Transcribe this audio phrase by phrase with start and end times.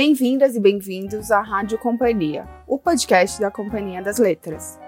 [0.00, 4.78] Bem-vindas e bem-vindos à Rádio Companhia, o podcast da Companhia das Letras.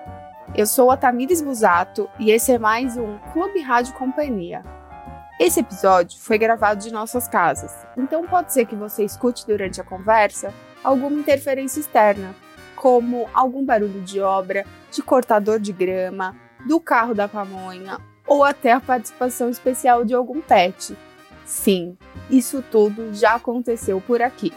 [0.54, 4.62] Eu sou a Tamires Busato e esse é mais um Clube Rádio Companhia.
[5.40, 9.84] Esse episódio foi gravado de nossas casas, então pode ser que você escute durante a
[9.84, 12.32] conversa alguma interferência externa,
[12.76, 18.70] como algum barulho de obra, de cortador de grama, do carro da pamonha ou até
[18.70, 20.96] a participação especial de algum pet.
[21.44, 21.98] Sim,
[22.30, 24.52] isso tudo já aconteceu por aqui.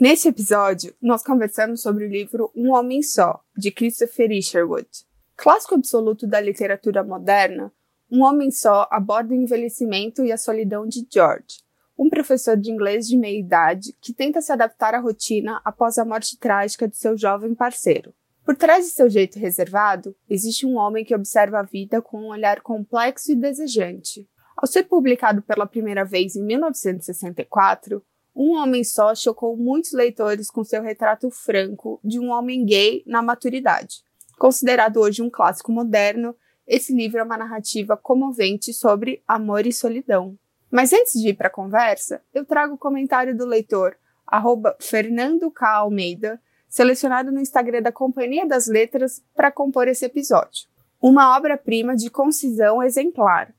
[0.00, 4.88] Neste episódio, nós conversamos sobre o livro Um Homem Só, de Christopher Isherwood.
[5.36, 7.72] Clássico absoluto da literatura moderna,
[8.08, 11.64] Um Homem Só aborda o envelhecimento e a solidão de George,
[11.98, 16.04] um professor de inglês de meia idade que tenta se adaptar à rotina após a
[16.04, 18.14] morte trágica de seu jovem parceiro.
[18.44, 22.28] Por trás de seu jeito reservado, existe um homem que observa a vida com um
[22.28, 24.28] olhar complexo e desejante.
[24.56, 28.00] Ao ser publicado pela primeira vez em 1964,
[28.40, 33.20] um Homem Só chocou muitos leitores com seu retrato franco de um homem gay na
[33.20, 34.04] maturidade.
[34.38, 40.38] Considerado hoje um clássico moderno, esse livro é uma narrativa comovente sobre amor e solidão.
[40.70, 45.50] Mas antes de ir para a conversa, eu trago o comentário do leitor, arroba Fernando
[45.50, 45.68] K.
[45.68, 50.68] Almeida, selecionado no Instagram da Companhia das Letras para compor esse episódio.
[51.02, 53.52] Uma obra-prima de concisão exemplar.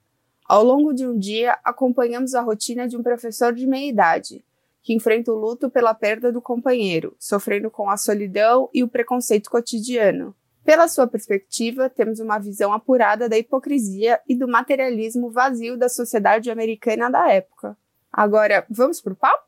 [0.45, 4.41] Ao longo de um dia, acompanhamos a rotina de um professor de meia-idade,
[4.81, 9.49] que enfrenta o luto pela perda do companheiro, sofrendo com a solidão e o preconceito
[9.49, 10.35] cotidiano.
[10.63, 16.51] Pela sua perspectiva, temos uma visão apurada da hipocrisia e do materialismo vazio da sociedade
[16.51, 17.77] americana da época.
[18.11, 19.47] Agora, vamos pro papo?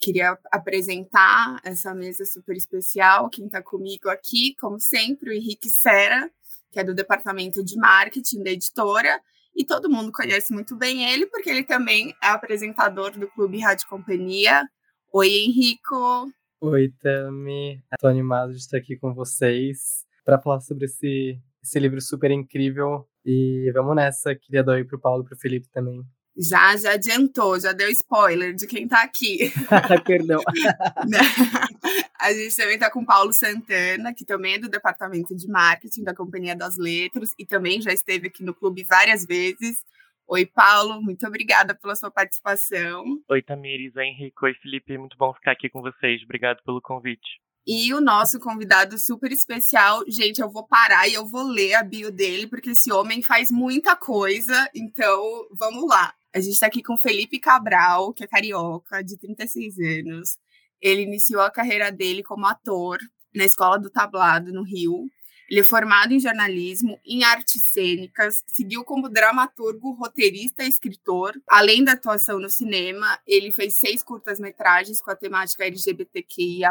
[0.00, 3.28] Queria apresentar essa mesa super especial.
[3.28, 6.30] Quem está comigo aqui, como sempre, o Henrique Sera,
[6.70, 9.20] que é do departamento de marketing da editora,
[9.56, 13.88] e todo mundo conhece muito bem ele, porque ele também é apresentador do Clube Rádio
[13.88, 14.62] Companhia.
[15.12, 16.30] Oi, Henrico.
[16.60, 17.82] Oi, Tami.
[17.92, 23.08] Estou animado de estar aqui com vocês para falar sobre esse, esse livro super incrível.
[23.24, 24.34] E vamos nessa.
[24.34, 26.04] Queria dar oi pro Paulo e pro Felipe também.
[26.36, 29.50] Já, já adiantou, já deu spoiler de quem tá aqui.
[30.04, 30.40] Perdão.
[32.20, 36.14] a gente também tá com Paulo Santana, que também é do departamento de marketing da
[36.14, 39.82] Companhia das Letras e também já esteve aqui no clube várias vezes.
[40.28, 43.04] Oi, Paulo, muito obrigada pela sua participação.
[43.30, 46.22] Oi, Tamires, oi, Henrique, oi, Felipe, muito bom ficar aqui com vocês.
[46.22, 47.40] Obrigado pelo convite.
[47.66, 51.82] E o nosso convidado super especial, gente, eu vou parar e eu vou ler a
[51.82, 56.14] bio dele, porque esse homem faz muita coisa, então vamos lá.
[56.36, 60.36] A gente está aqui com Felipe Cabral, que é carioca, de 36 anos.
[60.82, 62.98] Ele iniciou a carreira dele como ator
[63.34, 65.06] na Escola do Tablado, no Rio.
[65.48, 71.32] Ele é formado em jornalismo, em artes cênicas, seguiu como dramaturgo, roteirista e escritor.
[71.48, 76.70] Além da atuação no cinema, ele fez seis curtas-metragens com a temática LGBTQIA.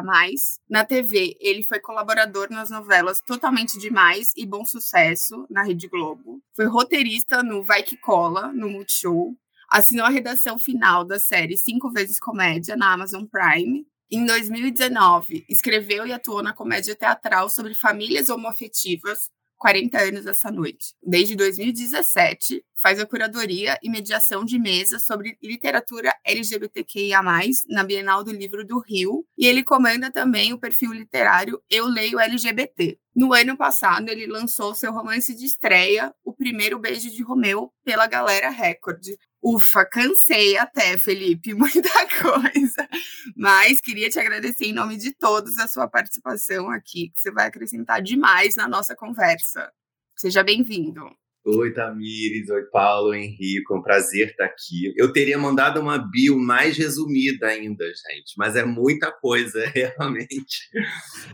[0.69, 6.39] Na TV, ele foi colaborador nas novelas Totalmente Demais e Bom Sucesso, na Rede Globo.
[6.55, 9.35] Foi roteirista no Vai Que Cola, no Multishow.
[9.69, 16.05] Assinou a redação final da série Cinco Vezes Comédia, na Amazon Prime em 2019, escreveu
[16.05, 20.93] e atuou na comédia teatral sobre famílias homoafetivas 40 anos essa noite.
[21.01, 27.21] Desde 2017, faz a curadoria e mediação de mesa sobre literatura LGBTQIA+,
[27.67, 32.19] na Bienal do Livro do Rio, e ele comanda também o perfil literário Eu Leio
[32.19, 32.99] LGBT.
[33.15, 38.07] No ano passado, ele lançou seu romance de estreia, O Primeiro Beijo de Romeu, pela
[38.07, 39.01] Galera Record,
[39.41, 41.89] Ufa, cansei até, Felipe, muita
[42.19, 42.89] coisa.
[43.37, 47.45] Mas queria te agradecer em nome de todos a sua participação aqui, que você vai
[47.45, 49.71] acrescentar demais na nossa conversa.
[50.17, 51.07] Seja bem-vindo.
[51.47, 52.49] Oi, Tamires.
[52.49, 53.61] Oi, Paulo, Henrique.
[53.69, 54.91] É um prazer estar aqui.
[54.97, 60.67] Eu teria mandado uma bio mais resumida ainda, gente, mas é muita coisa, realmente.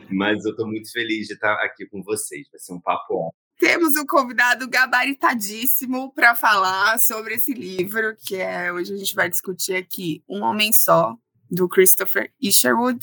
[0.10, 2.46] Mas eu estou muito feliz de estar aqui com vocês.
[2.52, 3.40] Vai ser um papo ótimo.
[3.58, 9.30] Temos um convidado gabaritadíssimo para falar sobre esse livro, que é hoje a gente vai
[9.30, 11.16] discutir aqui Um Homem Só,
[11.50, 13.00] do Christopher Isherwood.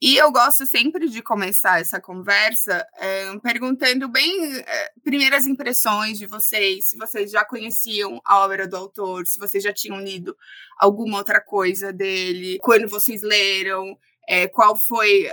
[0.00, 6.24] E eu gosto sempre de começar essa conversa é, perguntando bem é, primeiras impressões de
[6.24, 10.36] vocês, se vocês já conheciam a obra do autor, se vocês já tinham lido
[10.78, 13.98] alguma outra coisa dele, quando vocês leram,
[14.28, 15.26] é, qual foi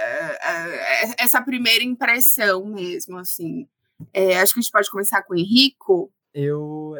[1.20, 3.68] essa primeira impressão mesmo, assim.
[4.42, 6.12] Acho que a gente pode começar com o Henrico.
[6.34, 6.96] Eu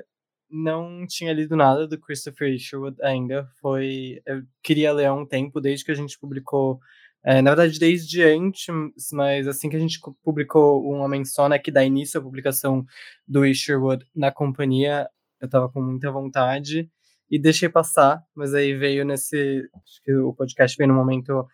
[0.50, 3.50] não tinha lido nada do Christopher Isherwood ainda.
[3.60, 6.80] Foi, eu queria ler há um tempo, desde que a gente publicou
[7.28, 8.68] É, na verdade, desde antes,
[9.12, 12.86] mas assim que a gente publicou um Homem Só, né, que dá início à publicação
[13.28, 15.10] do Isherwood na companhia,
[15.42, 16.88] eu tava com muita vontade
[17.30, 19.68] e deixei passar, mas aí veio nesse.
[19.74, 21.48] Acho que o podcast veio num momento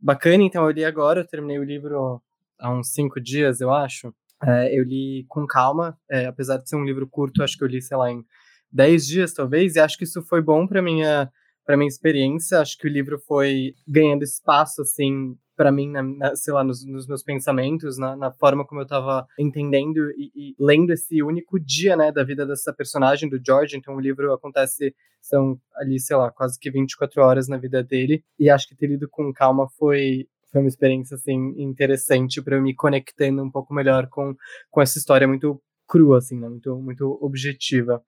[0.00, 2.22] bacana, então eu li agora, eu terminei o livro
[2.58, 4.14] há uns cinco dias, eu acho.
[4.42, 7.68] É, eu li com calma, é, apesar de ser um livro curto, acho que eu
[7.68, 8.24] li, sei lá, em
[8.72, 11.30] dez dias talvez, e acho que isso foi bom para minha
[11.68, 12.60] para minha experiência.
[12.60, 16.82] Acho que o livro foi ganhando espaço, assim, para mim, na, na, sei lá, nos,
[16.86, 21.60] nos meus pensamentos, na, na, forma como eu estava entendendo e, e, lendo esse único
[21.60, 23.76] dia, né, da vida dessa personagem, do George.
[23.76, 28.24] Então, o livro acontece, são ali, sei lá, quase que 24 horas na vida dele.
[28.38, 32.62] E acho que ter lido com calma foi foi uma experiência assim interessante para eu
[32.62, 34.34] me conectando um pouco melhor com,
[34.70, 36.48] com essa história muito crua assim, né?
[36.48, 38.02] muito muito objetiva.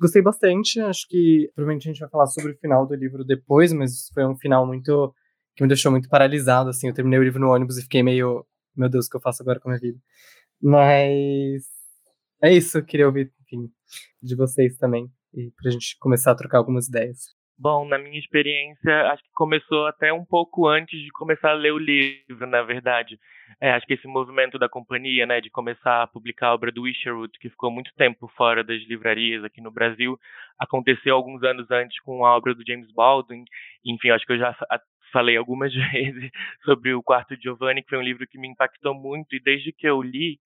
[0.00, 3.72] Gostei bastante, acho que provavelmente a gente vai falar sobre o final do livro depois,
[3.72, 5.14] mas foi um final muito
[5.54, 6.88] que me deixou muito paralisado assim.
[6.88, 8.44] Eu terminei o livro no ônibus e fiquei meio,
[8.74, 9.98] meu Deus, o que eu faço agora com a minha vida?
[10.62, 11.64] Mas
[12.42, 13.70] é isso, queria ouvir, enfim,
[14.22, 17.34] de vocês também e pra gente começar a trocar algumas ideias.
[17.58, 21.72] Bom, na minha experiência, acho que começou até um pouco antes de começar a ler
[21.72, 23.18] o livro, na verdade.
[23.60, 26.86] É, acho que esse movimento da companhia, né, de começar a publicar a obra do
[26.86, 30.18] Isherwood, que ficou muito tempo fora das livrarias aqui no Brasil,
[30.58, 33.44] aconteceu alguns anos antes com a obra do James Baldwin.
[33.84, 34.54] Enfim, acho que eu já
[35.12, 36.30] falei algumas vezes
[36.64, 39.72] sobre o Quarto de Giovanni, que foi um livro que me impactou muito, e desde
[39.72, 40.38] que eu li,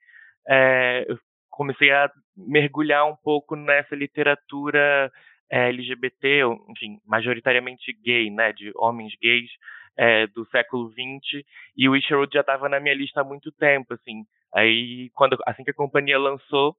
[0.49, 1.19] é, eu
[1.51, 5.11] comecei a mergulhar um pouco nessa literatura
[5.51, 9.51] é, LGBT, enfim, majoritariamente gay, né, de homens gays
[9.97, 11.45] é, do século XX,
[11.77, 14.25] e o Isherwood já estava na minha lista há muito tempo, assim.
[14.55, 16.77] Aí, quando assim que a companhia lançou,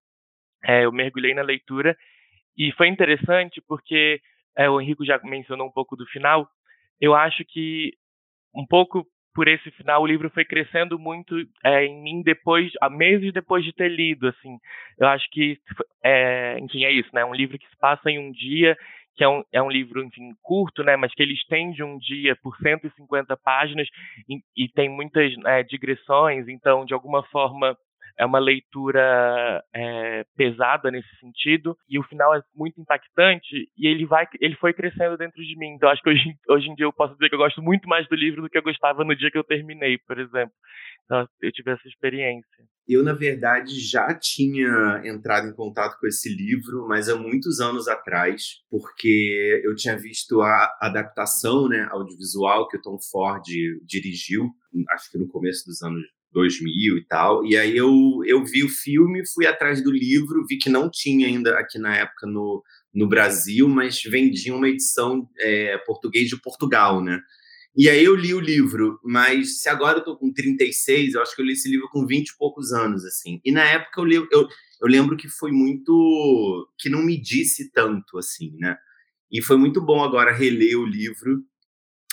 [0.63, 1.95] é, eu mergulhei na leitura
[2.57, 4.21] e foi interessante porque
[4.57, 6.47] é, o Henrico já mencionou um pouco do final.
[6.99, 7.93] Eu acho que
[8.55, 12.89] um pouco por esse final, o livro foi crescendo muito é, em mim depois, a
[12.89, 14.57] meses depois de ter lido, assim.
[14.97, 15.59] Eu acho que,
[16.01, 17.25] é, enfim, é isso, né?
[17.25, 18.77] Um livro que se passa em um dia,
[19.15, 20.95] que é um, é um livro, enfim, curto, né?
[20.95, 23.87] Mas que ele estende um dia por 150 páginas
[24.29, 27.77] e, e tem muitas é, digressões, então, de alguma forma,
[28.17, 34.05] é uma leitura é, pesada nesse sentido e o final é muito impactante e ele
[34.05, 35.75] vai ele foi crescendo dentro de mim.
[35.75, 38.07] Então acho que hoje, hoje em dia eu posso dizer que eu gosto muito mais
[38.07, 40.53] do livro do que eu gostava no dia que eu terminei por exemplo.
[41.05, 42.65] Então eu tive essa experiência.
[42.87, 47.87] Eu na verdade já tinha entrado em contato com esse livro mas há muitos anos
[47.87, 53.43] atrás porque eu tinha visto a adaptação né audiovisual que o Tom Ford
[53.85, 54.49] dirigiu
[54.91, 57.45] acho que no começo dos anos 2000 e tal.
[57.45, 61.27] E aí eu, eu vi o filme, fui atrás do livro, vi que não tinha
[61.27, 62.61] ainda aqui na época no,
[62.93, 67.21] no Brasil, mas vendia uma edição é, português de Portugal, né?
[67.77, 71.35] E aí eu li o livro, mas se agora eu tô com 36, eu acho
[71.35, 73.39] que eu li esse livro com 20 e poucos anos, assim.
[73.43, 76.69] E na época eu, li, eu, eu lembro que foi muito...
[76.77, 78.77] que não me disse tanto, assim, né?
[79.31, 81.43] E foi muito bom agora reler o livro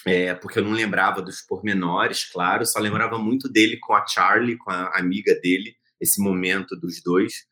[0.07, 4.59] é, porque eu não lembrava dos pormenores, claro, só lembrava muito dele com a Charlie,
[4.59, 7.45] com a amiga dele, esse momento dos dois.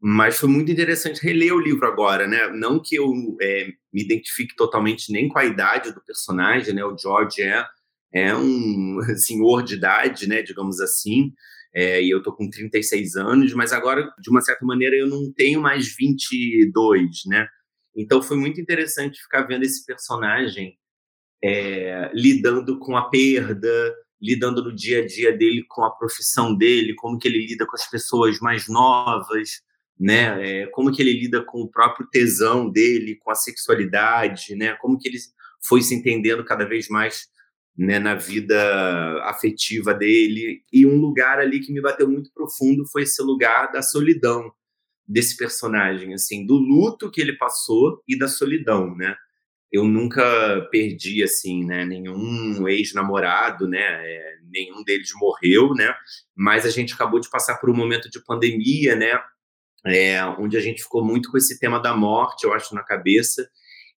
[0.00, 2.48] Mas foi muito interessante reler o livro agora, né?
[2.48, 6.84] Não que eu é, me identifique totalmente nem com a idade do personagem, né?
[6.84, 7.64] O George é,
[8.12, 10.42] é um senhor de idade, né?
[10.42, 11.32] Digamos assim.
[11.72, 15.32] É, e eu tô com 36 anos, mas agora, de uma certa maneira, eu não
[15.32, 17.46] tenho mais 22, né?
[17.96, 20.76] Então foi muito interessante ficar vendo esse personagem
[21.42, 26.94] é, lidando com a perda, lidando no dia a dia dele com a profissão dele,
[26.94, 29.62] como que ele lida com as pessoas mais novas,
[29.98, 30.62] né?
[30.62, 34.74] É, como que ele lida com o próprio tesão dele, com a sexualidade, né?
[34.80, 35.18] Como que ele
[35.60, 37.26] foi se entendendo cada vez mais
[37.76, 40.62] né, na vida afetiva dele.
[40.72, 44.52] E um lugar ali que me bateu muito profundo foi esse lugar da solidão
[45.06, 49.16] desse personagem, assim, do luto que ele passou e da solidão, né?
[49.72, 55.94] Eu nunca perdi assim, né, nenhum ex-namorado, né, é, nenhum deles morreu, né,
[56.36, 59.18] mas a gente acabou de passar por um momento de pandemia, né,
[59.86, 63.48] é, onde a gente ficou muito com esse tema da morte, eu acho, na cabeça.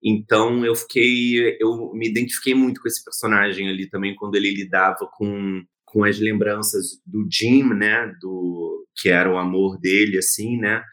[0.03, 5.07] Então eu fiquei, eu me identifiquei muito com esse personagem ali também quando ele lidava
[5.11, 5.63] com
[5.95, 10.83] com as lembranças do Jim, né, do que era o amor dele, assim, né,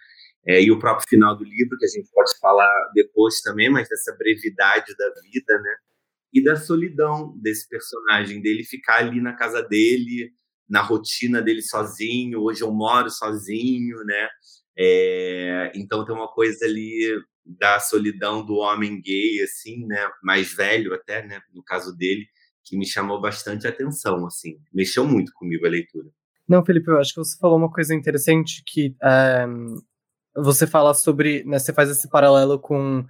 [0.47, 3.89] é, e o próprio final do livro, que a gente pode falar depois também, mas
[3.89, 5.77] dessa brevidade da vida, né?
[6.33, 10.33] E da solidão desse personagem, dele ficar ali na casa dele,
[10.69, 12.41] na rotina dele sozinho.
[12.41, 14.29] Hoje eu moro sozinho, né?
[14.77, 20.09] É, então tem uma coisa ali da solidão do homem gay, assim, né?
[20.23, 21.41] Mais velho até, né?
[21.53, 22.27] No caso dele,
[22.65, 24.59] que me chamou bastante atenção, assim.
[24.73, 26.09] Mexeu muito comigo a leitura.
[26.49, 29.47] Não, Felipe, eu acho que você falou uma coisa interessante que é,
[30.37, 33.05] você fala sobre, né, você faz esse paralelo com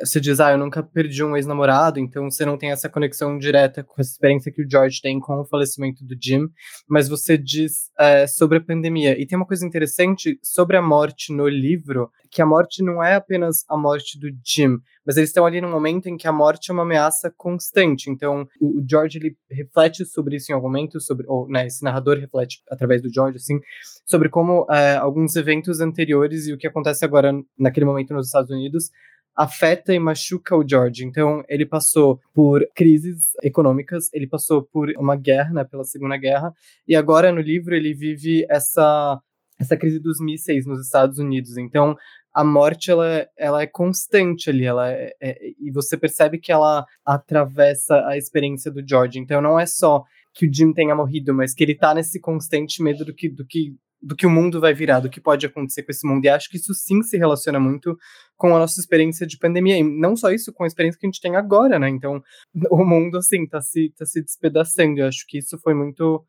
[0.00, 3.84] você diz, ah, eu nunca perdi um ex-namorado, então você não tem essa conexão direta
[3.84, 6.48] com essa experiência que o George tem com o falecimento do Jim,
[6.88, 9.20] mas você diz é, sobre a pandemia.
[9.20, 13.14] E tem uma coisa interessante sobre a morte no livro, que a morte não é
[13.14, 16.70] apenas a morte do Jim, mas eles estão ali num momento em que a morte
[16.70, 18.10] é uma ameaça constante.
[18.10, 22.18] Então, o, George ele reflete sobre isso em algum momento, sobre, ou né, esse narrador
[22.18, 23.60] reflete através do George, assim,
[24.04, 28.50] sobre como é, alguns eventos anteriores e o que acontece agora naquele momento nos Estados
[28.50, 28.90] Unidos
[29.36, 31.04] afeta e machuca o George.
[31.04, 36.52] Então, ele passou por crises econômicas, ele passou por uma guerra, né, pela Segunda Guerra,
[36.86, 39.20] e agora no livro ele vive essa
[39.56, 41.56] essa crise dos mísseis nos Estados Unidos.
[41.56, 41.96] Então,
[42.32, 46.84] a morte ela, ela é constante ali, ela é, é, e você percebe que ela
[47.06, 49.20] atravessa a experiência do George.
[49.20, 52.82] Então, não é só que o Jim tenha morrido, mas que ele tá nesse constante
[52.82, 55.82] medo do que, do que do que o mundo vai virar, do que pode acontecer
[55.82, 56.24] com esse mundo.
[56.24, 57.96] E acho que isso sim se relaciona muito
[58.36, 59.78] com a nossa experiência de pandemia.
[59.78, 61.88] E não só isso, com a experiência que a gente tem agora, né?
[61.88, 62.22] Então,
[62.70, 65.00] o mundo, assim, tá se, tá se despedaçando.
[65.00, 66.22] Eu acho que isso foi muito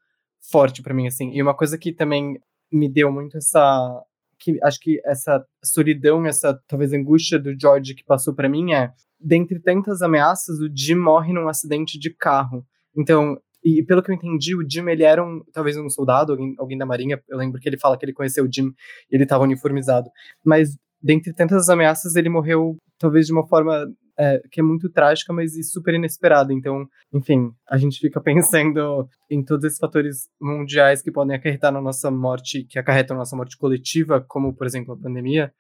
[0.50, 1.32] forte para mim, assim.
[1.34, 2.40] E uma coisa que também
[2.72, 4.02] me deu muito essa.
[4.40, 8.92] que Acho que essa solidão, essa talvez angústia do George que passou para mim é.
[9.20, 12.66] Dentre tantas ameaças, o Jim morre num acidente de carro.
[12.96, 16.54] Então, e pelo que eu entendi, o Jim, ele era um, talvez um soldado, alguém,
[16.60, 17.20] alguém da marinha.
[17.28, 18.68] Eu lembro que ele fala que ele conheceu o Jim
[19.12, 20.08] e ele estava uniformizado.
[20.46, 23.88] Mas, dentre tantas ameaças, ele morreu talvez de uma forma
[24.20, 26.54] é, que é muito trágica, mas super inesperada.
[26.54, 31.82] Então, enfim, a gente fica pensando em todos esses fatores mundiais que podem acarretar na
[31.82, 35.52] nossa morte, que acarretam na nossa morte coletiva, como, por exemplo, a pandemia.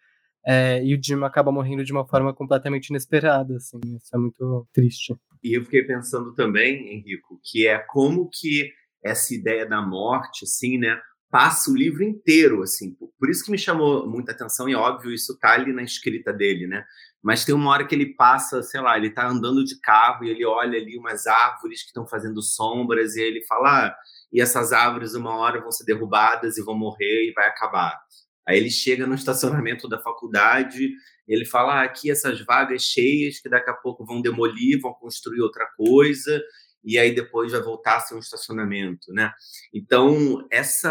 [0.46, 4.68] É, e o Jim acaba morrendo de uma forma completamente inesperada, assim, isso é muito
[4.72, 5.16] triste.
[5.46, 8.74] E eu fiquei pensando também, Henrico, que é como que
[9.04, 11.00] essa ideia da morte, assim, né,
[11.30, 15.38] passa o livro inteiro, assim, por isso que me chamou muita atenção, e óbvio, isso
[15.38, 16.84] tá ali na escrita dele, né,
[17.22, 20.32] mas tem uma hora que ele passa, sei lá, ele tá andando de carro e
[20.32, 23.96] ele olha ali umas árvores que estão fazendo sombras, e ele fala, ah,
[24.34, 28.00] e essas árvores uma hora vão ser derrubadas e vão morrer e vai acabar.
[28.48, 30.90] Aí ele chega no estacionamento da faculdade,
[31.27, 35.41] ele fala: ah, aqui essas vagas cheias que daqui a pouco vão demolir, vão construir
[35.41, 36.41] outra coisa,
[36.84, 39.32] e aí depois vai voltar a ser um estacionamento, né?
[39.74, 40.89] Então, essa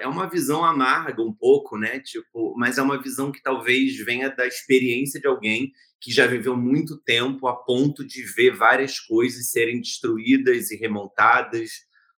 [0.00, 2.00] é uma visão amarga um pouco, né?
[2.00, 6.56] Tipo, mas é uma visão que talvez venha da experiência de alguém que já viveu
[6.56, 11.70] muito tempo a ponto de ver várias coisas serem destruídas e remontadas,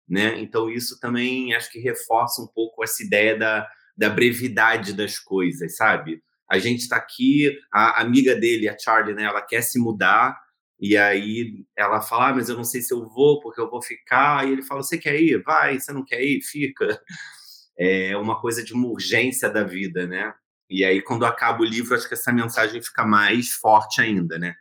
[0.08, 0.40] né?
[0.40, 5.76] Então, isso também acho que reforça um pouco essa ideia da da brevidade das coisas,
[5.76, 6.22] sabe?
[6.50, 9.24] A gente está aqui, a amiga dele, a Charlie, né?
[9.24, 10.38] Ela quer se mudar
[10.80, 13.82] e aí ela fala, ah, mas eu não sei se eu vou porque eu vou
[13.82, 14.48] ficar.
[14.48, 15.42] E ele fala, você quer ir?
[15.44, 15.80] Vai.
[15.80, 16.42] Você não quer ir?
[16.42, 16.88] Fica.
[17.80, 20.34] É uma coisa de uma urgência da vida, né?
[20.68, 24.56] E aí quando acaba o livro, acho que essa mensagem fica mais forte ainda, né?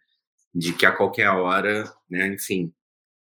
[0.54, 2.26] De que a qualquer hora, né?
[2.26, 2.74] Enfim,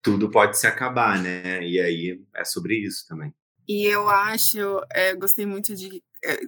[0.02, 1.66] tudo pode se acabar, né?
[1.66, 3.32] E aí é sobre isso também.
[3.66, 6.38] E eu acho, é, gostei muito de é,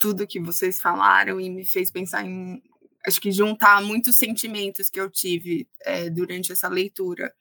[0.00, 2.60] tudo que vocês falaram e me fez pensar em,
[3.06, 7.32] acho que juntar muitos sentimentos que eu tive é, durante essa leitura.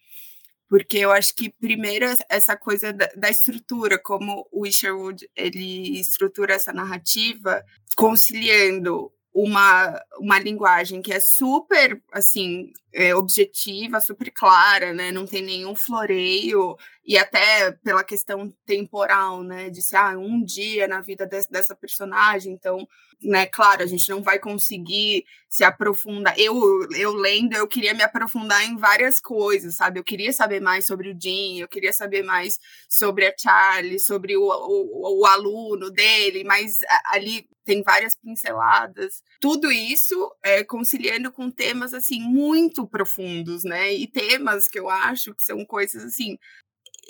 [0.67, 6.53] Porque eu acho que, primeiro, essa coisa da, da estrutura, como o Isherwood ele estrutura
[6.53, 7.63] essa narrativa,
[7.95, 15.11] conciliando uma, uma linguagem que é super, assim, é, objetiva, super clara, né?
[15.11, 19.69] Não tem nenhum floreio, e até pela questão temporal, né?
[19.69, 22.87] De ser, ah, um dia na vida de, dessa personagem, então
[23.21, 26.39] né, claro, a gente não vai conseguir se aprofundar.
[26.39, 29.99] Eu, eu lendo, eu queria me aprofundar em várias coisas, sabe?
[29.99, 32.57] Eu queria saber mais sobre o Jim, eu queria saber mais
[32.87, 39.21] sobre a Charlie, sobre o, o, o aluno dele, mas ali tem várias pinceladas.
[39.41, 43.93] Tudo isso é, conciliando com temas assim muito profundos, né?
[43.93, 46.37] E temas que eu acho que são coisas assim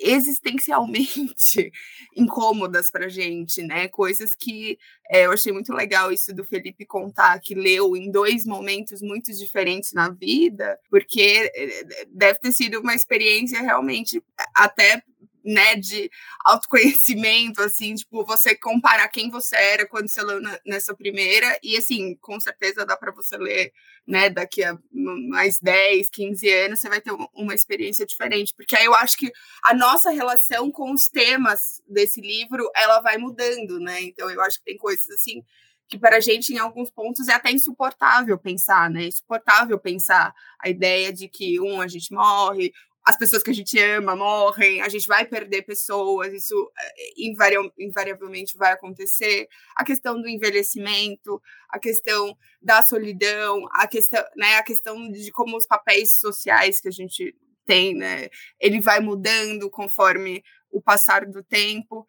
[0.01, 1.71] existencialmente
[2.15, 3.87] incômodas para gente, né?
[3.87, 4.77] Coisas que
[5.09, 9.31] é, eu achei muito legal isso do Felipe contar, que leu em dois momentos muito
[9.31, 14.23] diferentes na vida, porque eh, deve ter sido uma experiência realmente
[14.55, 15.01] até
[15.43, 16.09] né, de
[16.45, 22.15] autoconhecimento, assim, tipo, você comparar quem você era quando você leu nessa primeira, e assim,
[22.21, 23.71] com certeza dá para você ler,
[24.07, 28.85] né, daqui a mais 10, 15 anos, você vai ter uma experiência diferente, porque aí
[28.85, 29.31] eu acho que
[29.63, 34.57] a nossa relação com os temas desse livro, ela vai mudando, né, então eu acho
[34.59, 35.43] que tem coisas assim
[35.89, 39.05] que para a gente, em alguns pontos, é até insuportável pensar, né?
[39.05, 42.71] Insuportável pensar a ideia de que, um, a gente morre,
[43.09, 48.55] as pessoas que a gente ama morrem, a gente vai perder pessoas, isso eh, invariavelmente
[48.55, 49.47] vai acontecer.
[49.75, 55.57] A questão do envelhecimento, a questão da solidão, a questão, né, a questão de como
[55.57, 57.35] os papéis sociais que a gente
[57.65, 62.05] tem, né, ele vai mudando conforme o passar do tempo.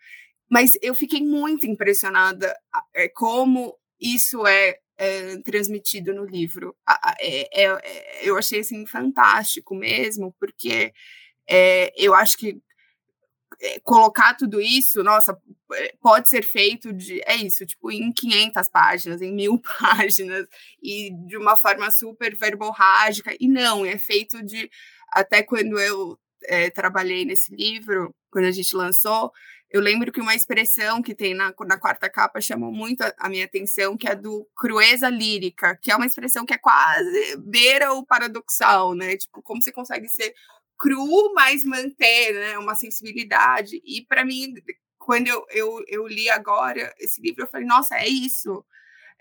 [0.51, 2.55] Mas eu fiquei muito impressionada
[2.95, 6.77] é, como isso é, é transmitido no livro.
[7.19, 10.93] É, é, eu achei assim fantástico mesmo, porque
[11.49, 12.61] é, eu acho que
[13.63, 15.37] é, colocar tudo isso, nossa,
[16.03, 20.47] pode ser feito de, é isso, tipo, em 500 páginas, em mil páginas,
[20.83, 24.71] e de uma forma super verborrágica, e não, é feito de,
[25.13, 29.33] até quando eu é, trabalhei nesse livro, quando a gente lançou,
[29.71, 33.29] eu lembro que uma expressão que tem na, na quarta capa chamou muito a, a,
[33.29, 37.93] minha atenção, que é do crueza lírica, que é uma expressão que é quase beira
[37.93, 39.17] o paradoxal, né?
[39.17, 40.35] Tipo, como você consegue ser
[40.79, 43.81] cru, mas manter né, uma sensibilidade.
[43.85, 44.55] E para mim,
[44.99, 48.65] quando eu, eu, eu li agora esse livro, eu falei, nossa, é isso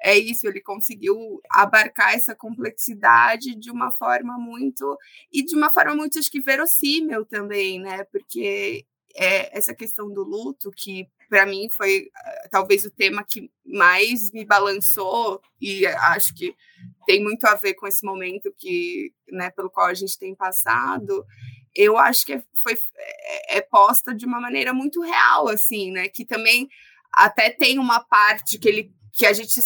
[0.02, 4.98] é isso, ele conseguiu abarcar essa complexidade de uma forma muito
[5.32, 8.04] e de uma forma muito acho que verossímil também, né?
[8.06, 8.86] Porque
[9.16, 14.32] é essa questão do luto que para mim foi eh, talvez o tema que mais
[14.32, 16.56] me balançou e acho que
[17.06, 21.26] tem muito a ver com esse momento que, né, pelo qual a gente tem passado.
[21.76, 26.08] Eu acho que foi é, é posta de uma maneira muito real, assim, né?
[26.08, 26.68] Que também
[27.14, 29.60] até tem uma parte que ele que a gente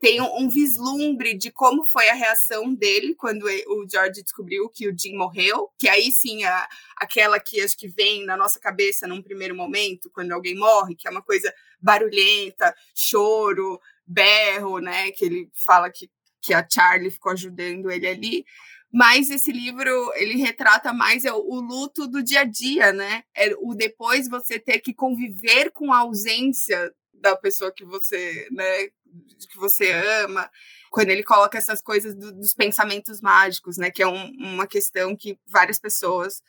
[0.00, 4.96] tem um, vislumbre de como foi a reação dele quando o George descobriu que o
[4.98, 9.22] Jim morreu, que aí sim a, aquela que acho que vem na nossa cabeça num
[9.22, 15.10] primeiro momento, quando alguém morre, que é uma coisa barulhenta, choro, berro, né?
[15.12, 16.10] Que ele fala que,
[16.40, 18.44] que a Charlie ficou ajudando ele ali.
[18.92, 23.22] Mas esse livro, ele retrata mais o, o luto do dia a dia, né?
[23.34, 28.86] É o depois você ter que conviver com a ausência da pessoa que você, né,
[28.86, 29.92] que você
[30.22, 30.50] ama,
[30.90, 35.16] quando ele coloca essas coisas do, dos pensamentos mágicos, né, que é um, uma questão
[35.16, 36.42] que várias pessoas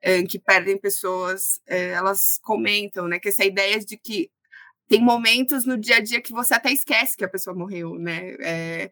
[0.00, 4.30] é, que perdem pessoas, é, elas comentam, né, que essa ideia de que
[4.88, 8.36] tem momentos no dia a dia que você até esquece que a pessoa morreu, né,
[8.40, 8.90] é,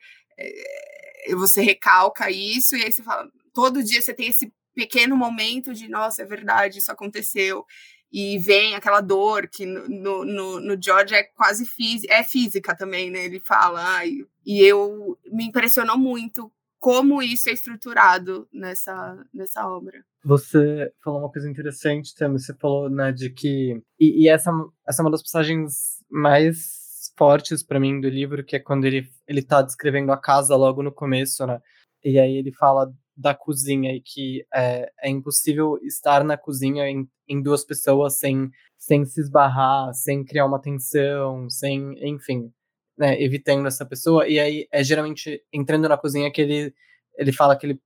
[1.34, 5.88] você recalca isso e aí você fala, todo dia você tem esse pequeno momento de,
[5.88, 7.66] nossa, é verdade, isso aconteceu
[8.12, 13.10] e vem aquela dor que no, no, no George é quase física, é física também,
[13.10, 13.24] né?
[13.24, 20.02] Ele fala, e, e eu me impressionou muito como isso é estruturado nessa, nessa obra.
[20.24, 24.50] Você falou uma coisa interessante também, você falou, né, de que e, e essa,
[24.88, 29.08] essa é uma das passagens mais fortes para mim do livro, que é quando ele
[29.28, 31.60] ele tá descrevendo a casa logo no começo, né?
[32.02, 32.90] E aí ele fala
[33.20, 38.50] da cozinha e que é, é impossível estar na cozinha em, em duas pessoas sem,
[38.78, 42.50] sem se esbarrar, sem criar uma tensão, sem, enfim,
[42.96, 44.26] né, evitando essa pessoa.
[44.26, 46.74] E aí é geralmente entrando na cozinha que ele,
[47.16, 47.80] ele fala que ele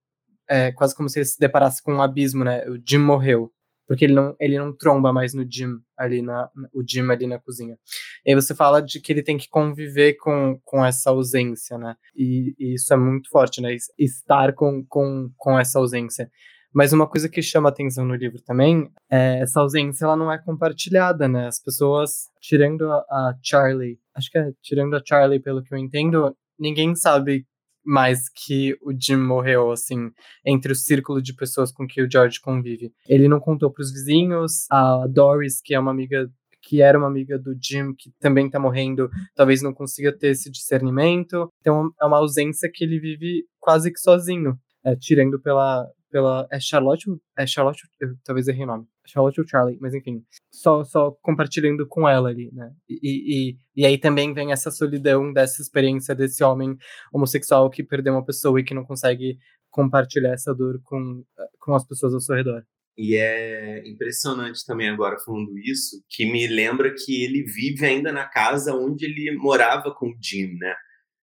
[0.49, 2.65] é quase como se ele se deparasse com um abismo, né?
[2.69, 3.51] O Jim morreu
[3.87, 7.39] porque ele não, ele não tromba mais no Jim ali na o Jim ali na
[7.39, 7.77] cozinha.
[8.25, 11.95] E aí você fala de que ele tem que conviver com, com essa ausência, né?
[12.17, 13.77] E, e isso é muito forte, né?
[13.99, 16.31] Estar com, com, com essa ausência.
[16.73, 20.39] Mas uma coisa que chama atenção no livro também é essa ausência, ela não é
[20.39, 21.47] compartilhada, né?
[21.47, 25.79] As pessoas, tirando a, a Charlie, acho que é tirando a Charlie, pelo que eu
[25.79, 27.47] entendo, ninguém sabe
[27.85, 30.11] mais que o Jim morreu, assim,
[30.45, 32.93] entre o círculo de pessoas com que o George convive.
[33.09, 36.31] Ele não contou para os vizinhos, a Doris, que é uma amiga
[36.67, 40.51] que era uma amiga do Jim, que também tá morrendo, talvez não consiga ter esse
[40.51, 41.53] discernimento.
[41.61, 46.47] Então é uma ausência que ele vive quase que sozinho, é, tirando pela, pela.
[46.51, 47.07] É Charlotte?
[47.37, 47.83] É Charlotte?
[48.01, 48.87] Eu talvez errei o nome.
[49.07, 50.25] Charlotte ou Charlie, mas enfim.
[50.51, 52.71] Só, só compartilhando com ela ali, né?
[52.89, 56.77] E, e, e aí também vem essa solidão dessa experiência desse homem
[57.13, 59.39] homossexual que perdeu uma pessoa e que não consegue
[59.71, 61.25] compartilhar essa dor com,
[61.59, 62.63] com as pessoas ao seu redor.
[62.97, 68.25] E é impressionante também agora falando isso, que me lembra que ele vive ainda na
[68.25, 70.75] casa onde ele morava com o Jim, né?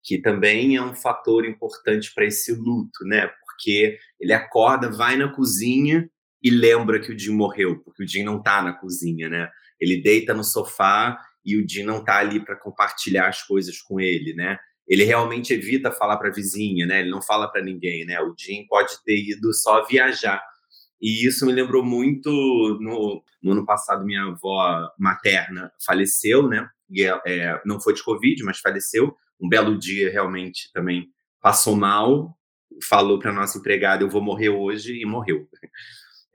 [0.02, 3.30] Que também é um fator importante para esse luto, né?
[3.60, 6.08] porque ele acorda, vai na cozinha
[6.42, 9.50] e lembra que o Jim morreu, porque o Jim não tá na cozinha, né?
[9.78, 14.00] Ele deita no sofá e o Jim não tá ali para compartilhar as coisas com
[14.00, 14.58] ele, né?
[14.88, 17.00] Ele realmente evita falar para vizinha, né?
[17.00, 18.20] Ele não fala para ninguém, né?
[18.20, 20.42] O Jim pode ter ido só viajar.
[21.00, 22.30] E isso me lembrou muito
[22.80, 26.68] no, no ano passado minha avó materna faleceu, né?
[26.90, 29.14] E, é, não foi de covid, mas faleceu.
[29.40, 31.08] Um belo dia realmente também
[31.40, 32.36] passou mal
[32.82, 35.48] falou para nossa empregada: Eu vou morrer hoje, e morreu.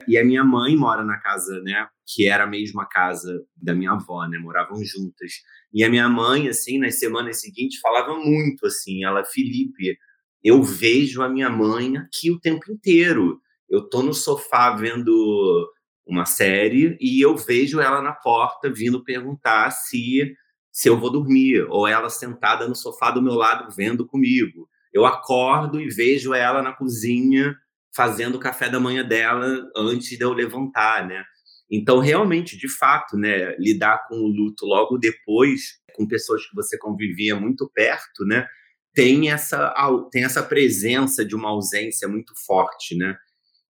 [0.07, 3.91] E a minha mãe mora na casa, né, que era a mesma casa da minha
[3.91, 5.31] avó, né, moravam juntas.
[5.73, 9.97] E a minha mãe, assim, nas semanas seguintes, falava muito, assim, ela, Felipe,
[10.43, 13.41] eu vejo a minha mãe aqui o tempo inteiro.
[13.69, 15.67] Eu tô no sofá vendo
[16.05, 20.35] uma série e eu vejo ela na porta vindo perguntar se
[20.71, 24.67] se eu vou dormir, ou ela sentada no sofá do meu lado vendo comigo.
[24.93, 27.55] Eu acordo e vejo ela na cozinha
[27.95, 31.23] fazendo o café da manhã dela antes de eu levantar, né?
[31.71, 36.77] Então, realmente, de fato, né, lidar com o luto logo depois, com pessoas que você
[36.77, 38.47] convivia muito perto, né,
[38.93, 39.73] tem essa,
[40.11, 43.17] tem essa presença de uma ausência muito forte, né?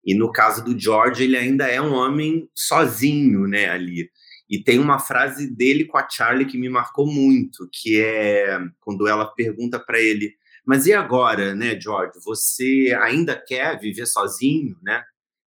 [0.03, 4.09] E no caso do George, ele ainda é um homem sozinho, né, ali.
[4.47, 9.07] E tem uma frase dele com a Charlie que me marcou muito, que é quando
[9.07, 12.19] ela pergunta para ele: "Mas e agora, né, George?
[12.25, 15.03] Você ainda quer viver sozinho, né?"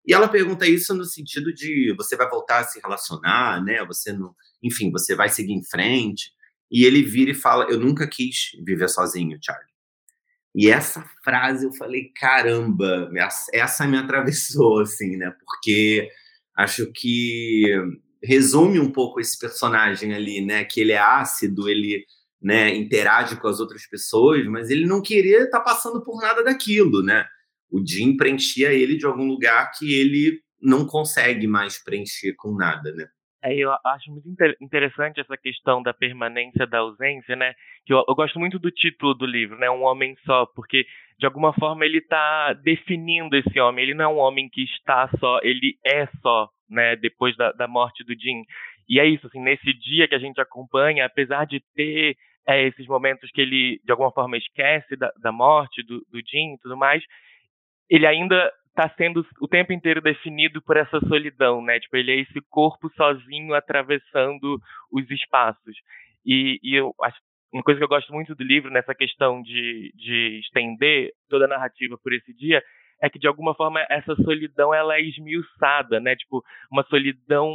[0.07, 3.85] E ela pergunta isso no sentido de você vai voltar a se relacionar, né?
[3.87, 6.31] Você não, enfim, você vai seguir em frente.
[6.71, 9.67] E ele vira e fala: "Eu nunca quis viver sozinho, Charlie."
[10.55, 13.11] E essa frase eu falei: "Caramba,
[13.53, 15.33] essa me atravessou assim, né?
[15.45, 16.09] Porque
[16.57, 17.65] acho que
[18.23, 20.65] resume um pouco esse personagem ali, né?
[20.65, 22.05] Que ele é ácido, ele
[22.41, 26.43] né, interage com as outras pessoas, mas ele não queria estar tá passando por nada
[26.43, 27.27] daquilo, né?
[27.71, 32.93] O Jim preenchia ele de algum lugar que ele não consegue mais preencher com nada,
[32.93, 33.07] né?
[33.43, 34.29] É, eu acho muito
[34.61, 37.55] interessante essa questão da permanência da ausência, né?
[37.87, 39.71] Que eu, eu, gosto muito do título do livro, né?
[39.71, 40.85] Um homem só, porque
[41.19, 43.85] de alguma forma ele está definindo esse homem.
[43.85, 46.97] Ele não é um homem que está só, ele é só, né?
[46.97, 48.43] Depois da, da morte do Jim.
[48.89, 52.87] E é isso, assim, nesse dia que a gente acompanha, apesar de ter é, esses
[52.87, 56.77] momentos que ele de alguma forma esquece da, da morte do, do Jim e tudo
[56.77, 57.03] mais,
[57.91, 61.81] ele ainda está sendo o tempo inteiro definido por essa solidão, né?
[61.81, 64.59] Tipo, ele é esse corpo sozinho atravessando
[64.93, 65.77] os espaços.
[66.25, 67.19] E, e eu acho
[67.53, 71.49] uma coisa que eu gosto muito do livro nessa questão de, de estender toda a
[71.49, 72.63] narrativa por esse dia
[73.01, 76.17] é que de alguma forma essa solidão ela é esmiuçada, né?
[76.17, 77.51] Tipo, uma solidão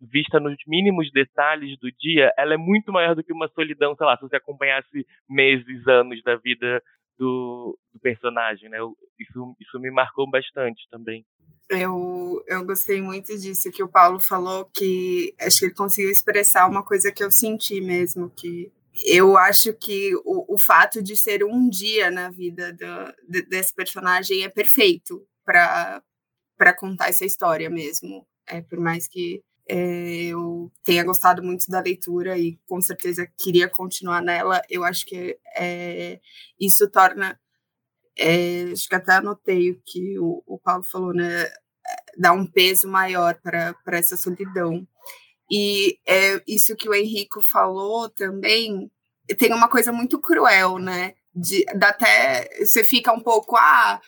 [0.00, 4.06] vista nos mínimos detalhes do dia, ela é muito maior do que uma solidão, sei
[4.06, 6.82] lá, se você acompanhasse meses, anos da vida
[7.18, 8.78] do, do personagem, né?
[9.18, 11.24] Isso, isso me marcou bastante também.
[11.68, 16.66] Eu, eu gostei muito disso que o Paulo falou, que acho que ele conseguiu expressar
[16.66, 18.72] uma coisa que eu senti mesmo, que
[19.04, 23.74] eu acho que o, o fato de ser um dia na vida do, de, desse
[23.74, 26.02] personagem é perfeito para
[26.78, 28.26] contar essa história mesmo.
[28.46, 34.22] É, por mais que eu tenha gostado muito da leitura e com certeza queria continuar
[34.22, 34.62] nela.
[34.68, 36.20] Eu acho que é,
[36.58, 37.38] isso torna.
[38.16, 41.50] É, acho que até anotei o que o, o Paulo falou, né?
[42.16, 44.86] Dá um peso maior para essa solidão.
[45.50, 48.90] E é, isso que o Henrico falou também
[49.36, 51.14] tem uma coisa muito cruel, né?
[51.34, 54.00] De, até você fica um pouco, ah,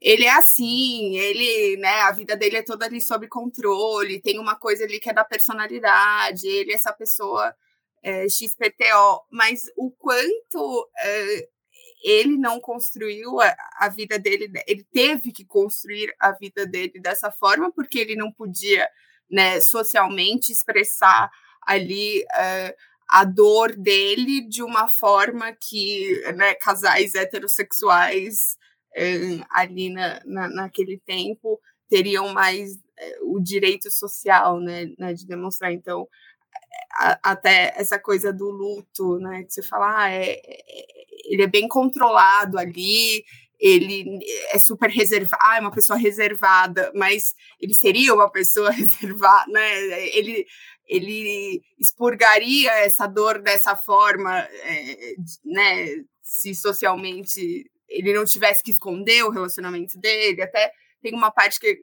[0.00, 4.56] ele é assim, ele, né, a vida dele é toda ali sob controle, tem uma
[4.56, 7.54] coisa ali que é da personalidade, ele é essa pessoa
[8.02, 11.48] é, XPTO, mas o quanto é,
[12.04, 17.30] ele não construiu a, a, vida dele, ele teve que construir a vida dele dessa
[17.32, 18.88] forma, porque ele não podia,
[19.28, 21.28] né, socialmente expressar
[21.66, 22.76] ali é,
[23.10, 28.56] a dor dele de uma forma que né, casais heterossexuais
[29.50, 35.72] ali na, na, naquele tempo teriam mais é, o direito social, né, né de demonstrar.
[35.72, 36.06] Então,
[36.98, 40.64] a, até essa coisa do luto, né, que você fala, ah, é, é,
[41.26, 43.24] ele é bem controlado ali,
[43.58, 44.20] ele
[44.52, 50.08] é super reservado, ah, é uma pessoa reservada, mas ele seria uma pessoa reservada, né?
[50.16, 50.46] Ele,
[50.86, 56.04] ele expurgaria essa dor dessa forma, é, né?
[56.22, 60.42] Se socialmente ele não tivesse que esconder o relacionamento dele.
[60.42, 60.72] Até
[61.02, 61.80] tem uma parte que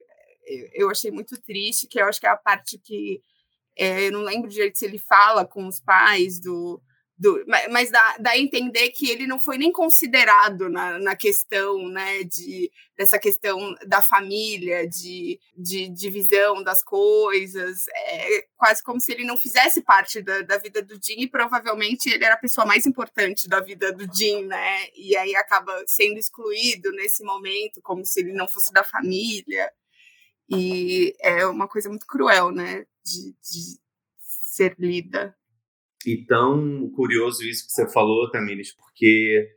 [0.74, 3.22] eu achei muito triste, que eu acho que é a parte que
[3.78, 6.82] é, eu não lembro direito se ele fala com os pais do.
[7.18, 11.88] Do mas dá, dá a entender que ele não foi nem considerado na, na questão,
[11.88, 17.86] né, de, dessa questão da família, de, de divisão das coisas.
[17.96, 22.10] É quase como se ele não fizesse parte da, da vida do Jim e provavelmente
[22.10, 24.90] ele era a pessoa mais importante da vida do Jim, né?
[24.94, 29.72] E aí acaba sendo excluído nesse momento, como se ele não fosse da família.
[30.50, 32.86] E é uma coisa muito cruel, né?
[33.06, 33.80] De, de
[34.22, 35.36] ser lida.
[36.06, 39.50] E tão curioso isso que você falou, Tamires, porque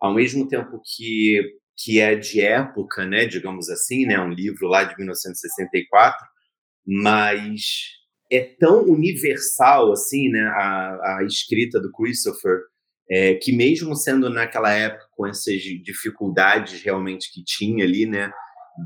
[0.00, 1.40] ao mesmo tempo que
[1.76, 6.24] que é de época, né, digamos assim, né, um livro lá de 1964,
[6.86, 7.62] mas
[8.30, 12.60] é tão universal assim, né, a, a escrita do Christopher,
[13.10, 18.32] é, que mesmo sendo naquela época com essas dificuldades realmente que tinha ali, né,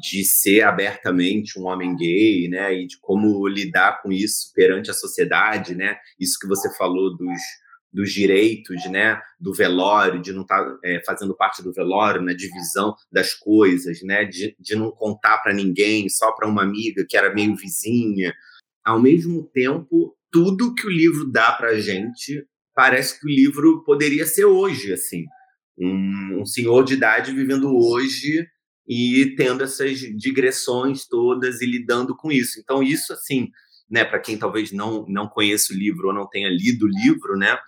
[0.00, 4.94] de ser abertamente um homem gay, né, e de como lidar com isso perante a
[4.94, 7.40] sociedade, né, isso que você falou dos
[7.92, 12.32] dos direitos, né, do velório, de não estar tá, é, fazendo parte do velório, na
[12.32, 17.16] divisão das coisas, né, de, de não contar para ninguém, só para uma amiga que
[17.16, 18.34] era meio vizinha.
[18.84, 24.26] Ao mesmo tempo, tudo que o livro dá para gente parece que o livro poderia
[24.26, 25.24] ser hoje, assim,
[25.76, 28.46] um, um senhor de idade vivendo hoje
[28.88, 32.58] e tendo essas digressões todas e lidando com isso.
[32.58, 33.50] Então isso, assim,
[33.90, 37.36] né, para quem talvez não, não conheça o livro ou não tenha lido o livro,
[37.36, 37.58] né,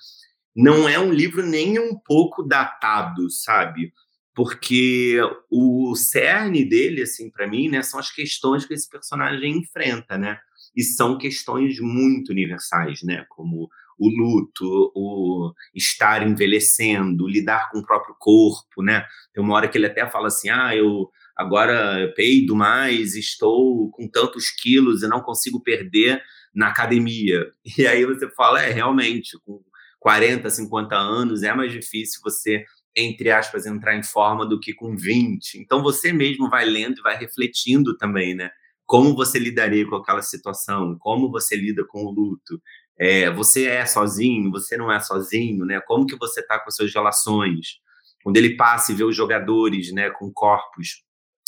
[0.57, 3.93] não é um livro nem um pouco datado, sabe?
[4.35, 5.19] Porque
[5.51, 10.39] o cerne dele, assim, para mim, né, são as questões que esse personagem enfrenta, né?
[10.75, 13.25] E são questões muito universais, né?
[13.29, 13.69] Como
[14.01, 19.05] o luto, o estar envelhecendo, lidar com o próprio corpo, né?
[19.35, 24.09] Tem uma hora que ele até fala assim: ah, eu agora peido mais, estou com
[24.09, 26.23] tantos quilos e não consigo perder
[26.55, 27.47] na academia.
[27.79, 29.63] E aí você fala, é, realmente, com
[30.01, 32.65] 40, 50 anos é mais difícil você,
[32.97, 35.59] entre aspas, entrar em forma do que com 20.
[35.59, 38.51] Então você mesmo vai lendo e vai refletindo também, né?
[38.87, 42.61] Como você lidaria com aquela situação, como você lida com o luto.
[43.01, 45.81] É, você é sozinho, você não é sozinho, né?
[45.87, 47.81] Como que você está com suas relações?
[48.23, 51.03] Quando ele passa e vê os jogadores, né, com corpos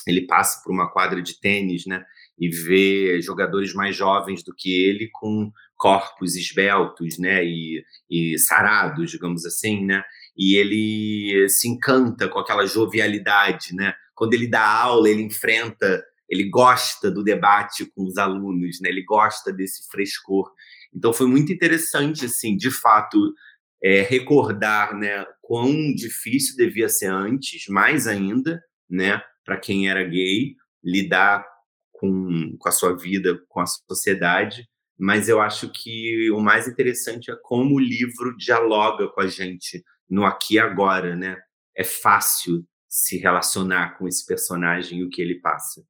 [0.06, 2.04] ele passa por uma quadra de tênis, né?
[2.38, 7.44] E vê jogadores mais jovens do que ele com corpos esbeltos, né?
[7.44, 10.02] E, e sarados, digamos assim, né?
[10.36, 13.94] E ele se encanta com aquela jovialidade, né?
[14.14, 18.88] Quando ele dá aula, ele enfrenta, ele gosta do debate com os alunos, né?
[18.88, 20.50] Ele gosta desse frescor.
[20.94, 23.18] Então foi muito interessante, assim, de fato,
[23.82, 25.24] é, recordar, né?
[25.40, 29.22] Quão difícil devia ser antes, mais ainda, né?
[29.44, 31.44] para quem era gay, lidar
[31.92, 34.68] com, com a sua vida, com a sociedade.
[34.98, 39.82] Mas eu acho que o mais interessante é como o livro dialoga com a gente
[40.08, 41.36] no aqui e agora, né?
[41.76, 45.82] É fácil se relacionar com esse personagem e o que ele passa.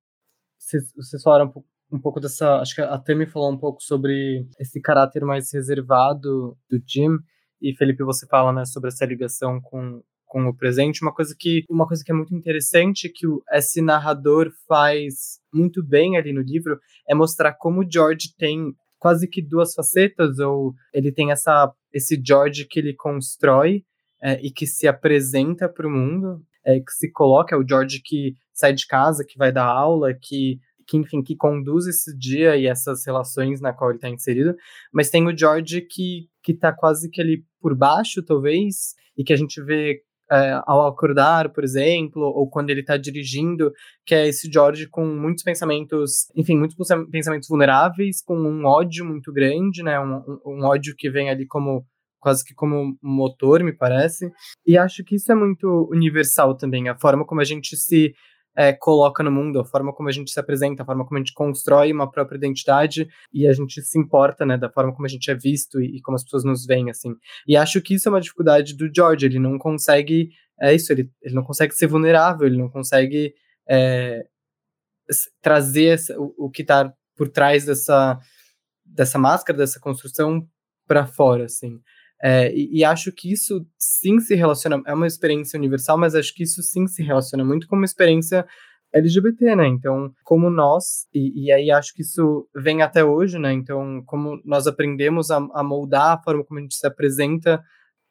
[0.59, 2.57] Vocês, vocês falaram um pouco, um pouco dessa.
[2.57, 7.19] Acho que a Tami falou um pouco sobre esse caráter mais reservado do Jim.
[7.61, 11.03] E Felipe, você fala né, sobre essa ligação com, com o presente.
[11.03, 15.85] Uma coisa que, uma coisa que é muito interessante que o, esse narrador faz muito
[15.85, 20.75] bem ali no livro é mostrar como o George tem quase que duas facetas, ou
[20.95, 23.83] ele tem essa, esse George que ele constrói
[24.23, 28.01] é, e que se apresenta para o mundo, é, que se coloca, é o George
[28.01, 30.61] que sai de casa, que vai dar aula, que
[30.93, 34.55] que, enfim, que conduz esse dia e essas relações na qual ele está inserido,
[34.93, 39.33] mas tem o George que, que tá quase que ali por baixo, talvez, e que
[39.33, 43.73] a gente vê é, ao acordar, por exemplo, ou quando ele está dirigindo,
[44.05, 46.77] que é esse George com muitos pensamentos, enfim, muitos
[47.11, 49.99] pensamentos vulneráveis, com um ódio muito grande, né?
[49.99, 51.87] Um, um, um ódio que vem ali como
[52.21, 54.31] quase que como motor, me parece.
[54.67, 58.15] E acho que isso é muito universal também, a forma como a gente se
[58.57, 61.21] é, coloca no mundo, a forma como a gente se apresenta, a forma como a
[61.21, 65.09] gente constrói uma própria identidade e a gente se importa, né, da forma como a
[65.09, 67.15] gente é visto e, e como as pessoas nos veem, assim.
[67.47, 71.11] E acho que isso é uma dificuldade do George, ele não consegue, é isso, ele,
[71.23, 73.35] ele não consegue ser vulnerável, ele não consegue
[73.69, 74.27] é,
[75.41, 78.19] trazer essa, o, o, que está por trás dessa,
[78.85, 80.47] dessa máscara, dessa construção
[80.87, 81.81] para fora, assim.
[82.23, 86.33] É, e, e, acho que isso sim se relaciona, é uma experiência universal, mas acho
[86.33, 88.47] que isso sim se relaciona muito com uma experiência
[88.93, 89.67] LGBT, né?
[89.67, 93.53] Então, como nós, e, e aí acho que isso vem até hoje, né?
[93.53, 97.61] Então, como nós aprendemos a, a moldar a forma como a gente se apresenta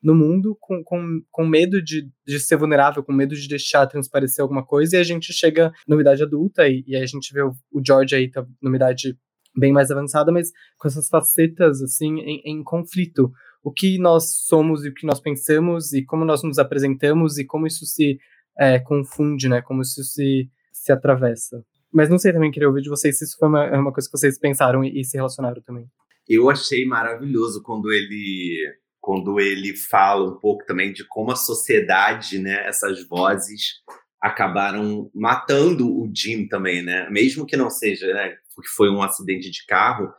[0.03, 4.41] no mundo com, com, com medo de, de ser vulnerável, com medo de deixar transparecer
[4.41, 7.53] alguma coisa, e a gente chega numa idade adulta, e, e a gente vê o,
[7.71, 9.15] o George aí tá numa idade
[9.55, 13.31] bem mais avançada, mas com essas facetas, assim, em, em conflito
[13.63, 17.45] o que nós somos e o que nós pensamos e como nós nos apresentamos e
[17.45, 18.19] como isso se
[18.57, 19.61] é, confunde, né?
[19.61, 21.63] Como isso se, se atravessa.
[21.91, 24.09] Mas não sei também, queria ouvir de vocês se isso foi uma, é uma coisa
[24.09, 25.85] que vocês pensaram e, e se relacionaram também.
[26.27, 32.37] Eu achei maravilhoso quando ele quando ele fala um pouco também de como a sociedade,
[32.37, 33.81] né, essas vozes
[34.21, 37.09] acabaram matando o Jim também, né?
[37.09, 40.13] Mesmo que não seja, né, porque foi um acidente de carro,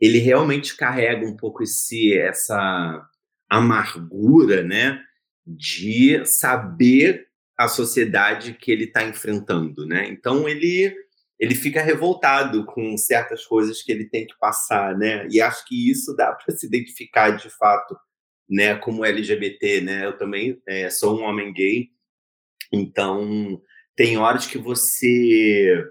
[0.00, 3.08] ele realmente carrega um pouco esse essa
[3.48, 5.00] amargura, né,
[5.46, 10.08] de saber a sociedade que ele está enfrentando, né?
[10.08, 10.94] Então ele
[11.38, 15.26] ele fica revoltado com certas coisas que ele tem que passar, né?
[15.30, 17.96] E acho que isso dá para se identificar de fato,
[18.48, 18.74] né?
[18.76, 20.06] Como LGBT, né?
[20.06, 21.88] Eu também é, sou um homem gay,
[22.72, 23.60] então
[23.94, 25.84] tem horas que você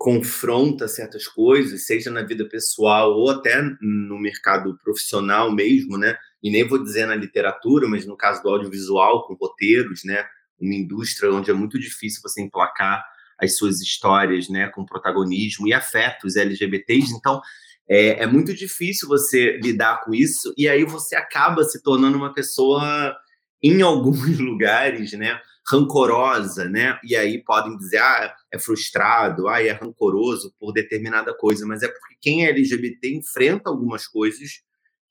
[0.00, 6.16] confronta certas coisas, seja na vida pessoal ou até no mercado profissional mesmo, né?
[6.42, 10.24] E nem vou dizer na literatura, mas no caso do audiovisual, com roteiros, né?
[10.58, 13.04] Uma indústria onde é muito difícil você emplacar
[13.38, 14.68] as suas histórias, né?
[14.68, 17.12] Com protagonismo e afetos LGBTs.
[17.12, 17.38] Então,
[17.86, 22.32] é, é muito difícil você lidar com isso e aí você acaba se tornando uma
[22.32, 23.14] pessoa,
[23.62, 25.38] em alguns lugares, né?
[25.70, 26.98] Rancorosa, né?
[27.04, 31.88] E aí podem dizer, ah, é frustrado, ah, é rancoroso por determinada coisa, mas é
[31.88, 34.62] porque quem é LGBT enfrenta algumas coisas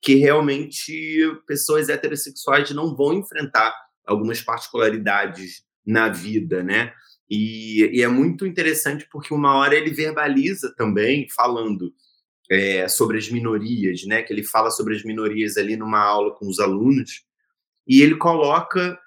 [0.02, 3.74] que realmente pessoas heterossexuais não vão enfrentar
[4.06, 6.92] algumas particularidades na vida, né?
[7.28, 11.92] E, e é muito interessante porque uma hora ele verbaliza também, falando
[12.50, 14.22] é, sobre as minorias, né?
[14.22, 17.24] Que ele fala sobre as minorias ali numa aula com os alunos,
[17.86, 18.98] e ele coloca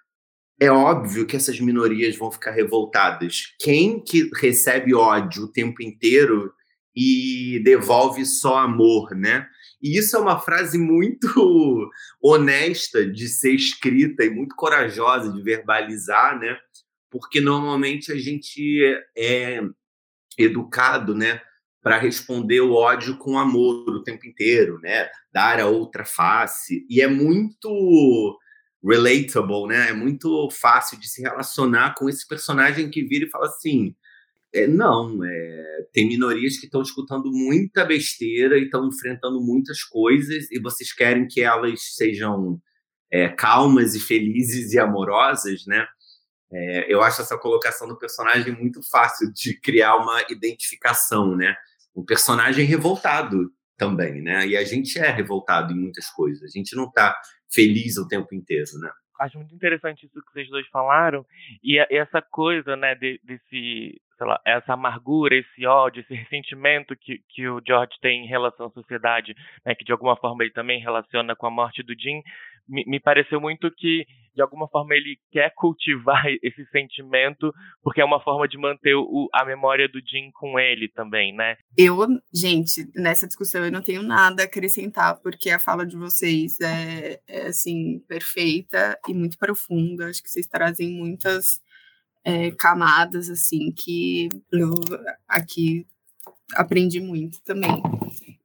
[0.59, 3.53] é óbvio que essas minorias vão ficar revoltadas.
[3.59, 6.53] Quem que recebe ódio o tempo inteiro
[6.95, 9.47] e devolve só amor, né?
[9.81, 11.27] E isso é uma frase muito
[12.21, 16.57] honesta de ser escrita e muito corajosa de verbalizar, né?
[17.11, 18.81] Porque normalmente a gente
[19.17, 19.61] é
[20.37, 21.41] educado, né,
[21.81, 25.09] para responder o ódio com amor o tempo inteiro, né?
[25.31, 26.85] Dar a outra face.
[26.89, 28.39] E é muito
[28.83, 29.89] relatable, né?
[29.89, 33.95] É muito fácil de se relacionar com esse personagem que vira e fala assim:
[34.53, 40.51] é, não, é, tem minorias que estão escutando muita besteira e estão enfrentando muitas coisas
[40.51, 42.59] e vocês querem que elas sejam
[43.11, 45.87] é, calmas e felizes e amorosas, né?
[46.51, 51.55] É, eu acho essa colocação do personagem muito fácil de criar uma identificação, né?
[51.95, 54.45] Um personagem revoltado também, né?
[54.47, 56.43] E a gente é revoltado em muitas coisas.
[56.43, 57.15] A gente não está
[57.53, 58.89] feliz o tempo inteiro, né?
[59.19, 61.25] Acho muito interessante isso que vocês dois falaram
[61.63, 67.19] e essa coisa, né, de, desse, sei lá, essa amargura, esse ódio, esse ressentimento que,
[67.29, 70.81] que o George tem em relação à sociedade, né, que de alguma forma ele também
[70.81, 72.21] relaciona com a morte do Jim,
[72.67, 78.05] me, me pareceu muito que de alguma forma ele quer cultivar esse sentimento, porque é
[78.05, 81.55] uma forma de manter o, a memória do Jim com ele também, né?
[81.77, 81.97] Eu,
[82.33, 87.19] gente, nessa discussão eu não tenho nada a acrescentar, porque a fala de vocês é,
[87.27, 90.07] é assim, perfeita e muito profunda.
[90.07, 91.61] Acho que vocês trazem muitas
[92.23, 94.73] é, camadas, assim, que eu
[95.27, 95.85] aqui
[96.55, 97.81] aprendi muito também.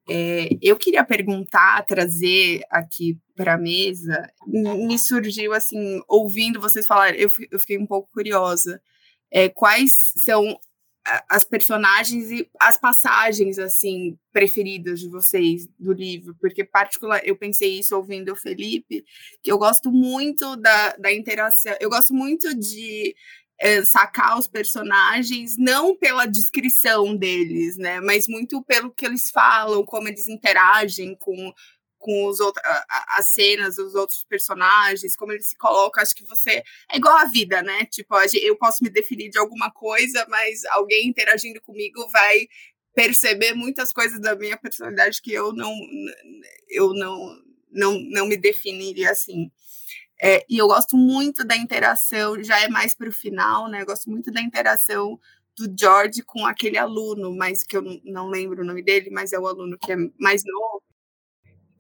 [0.09, 7.21] É, eu queria perguntar, trazer aqui para a mesa, me surgiu assim, ouvindo vocês falarem,
[7.21, 8.83] eu, eu fiquei um pouco curiosa.
[9.31, 10.59] É, quais são
[11.29, 17.79] as personagens e as passagens assim preferidas de vocês do livro, porque particular eu pensei
[17.79, 19.05] isso ouvindo o Felipe,
[19.43, 23.15] que eu gosto muito da, da interação, eu gosto muito de
[23.61, 29.85] é, sacar os personagens, não pela descrição deles, né, mas muito pelo que eles falam,
[29.85, 31.53] como eles interagem com,
[31.99, 32.65] com os outros,
[33.17, 36.03] as cenas, os outros personagens, como eles se colocam.
[36.03, 36.63] Acho que você.
[36.91, 37.85] É igual a vida, né?
[37.87, 42.49] Tipo, eu posso me definir de alguma coisa, mas alguém interagindo comigo vai
[42.95, 45.73] perceber muitas coisas da minha personalidade que eu não
[46.69, 47.39] eu não
[47.71, 49.51] não, não me definiria assim.
[50.21, 53.83] É, e eu gosto muito da interação, já é mais para o final, né?
[53.83, 55.19] Eu gosto muito da interação
[55.57, 59.39] do George com aquele aluno, mas que eu não lembro o nome dele, mas é
[59.39, 60.83] o aluno que é mais novo.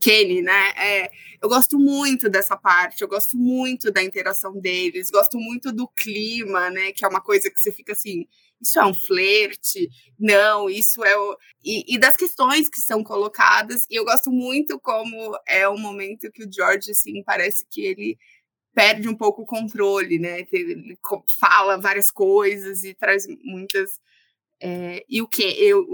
[0.00, 0.72] Kenny, né?
[0.76, 1.11] É,
[1.42, 6.70] eu gosto muito dessa parte, eu gosto muito da interação deles, gosto muito do clima,
[6.70, 6.92] né?
[6.92, 8.26] Que é uma coisa que você fica assim,
[8.61, 9.88] isso é um flerte?
[10.18, 11.37] Não, isso é o.
[11.64, 16.30] E, e das questões que são colocadas, e eu gosto muito como é o momento
[16.32, 18.18] que o George, assim, parece que ele
[18.74, 20.46] perde um pouco o controle, né?
[20.53, 20.96] Ele
[21.38, 24.01] fala várias coisas e traz muitas.
[24.61, 25.86] É, e o que eu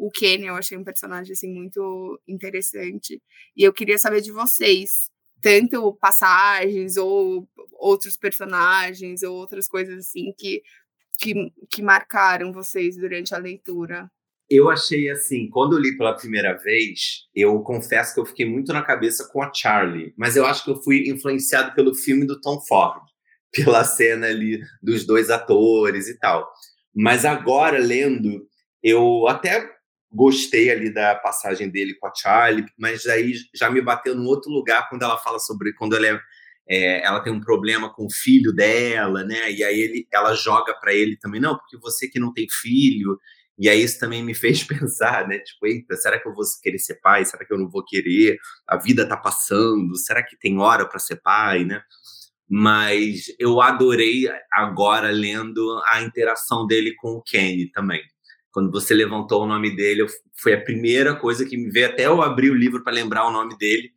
[0.00, 3.22] o Kenny eu achei um personagem assim muito interessante
[3.54, 5.10] e eu queria saber de vocês
[5.42, 10.62] tanto passagens ou outros personagens ou outras coisas assim que
[11.18, 11.34] que,
[11.70, 14.10] que marcaram vocês durante a leitura
[14.48, 18.72] eu achei assim, quando eu li pela primeira vez, eu confesso que eu fiquei muito
[18.72, 22.40] na cabeça com a Charlie, mas eu acho que eu fui influenciado pelo filme do
[22.40, 23.00] Tom Ford,
[23.54, 26.50] pela cena ali dos dois atores e tal.
[26.92, 28.44] Mas agora, lendo,
[28.82, 29.70] eu até
[30.12, 34.50] gostei ali da passagem dele com a Charlie, mas aí já me bateu num outro
[34.50, 36.20] lugar quando ela fala sobre quando ela é,
[36.68, 39.50] é, ela tem um problema com o filho dela, né?
[39.52, 43.18] E aí ele, ela joga para ele também, não, porque você que não tem filho.
[43.58, 45.38] E aí isso também me fez pensar, né?
[45.38, 47.24] Tipo, eita, será que eu vou querer ser pai?
[47.24, 48.38] Será que eu não vou querer?
[48.66, 49.96] A vida tá passando.
[49.96, 51.82] Será que tem hora para ser pai, né?
[52.48, 58.02] Mas eu adorei agora lendo a interação dele com o Kenny também.
[58.52, 62.20] Quando você levantou o nome dele, foi a primeira coisa que me veio até eu
[62.20, 63.92] abrir o livro para lembrar o nome dele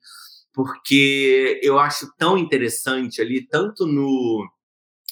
[0.53, 4.47] porque eu acho tão interessante ali, tanto no,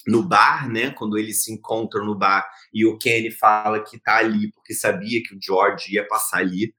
[0.06, 4.18] no bar, né, quando eles se encontram no bar e o Kenny fala que tá
[4.18, 6.72] ali porque sabia que o George ia passar ali.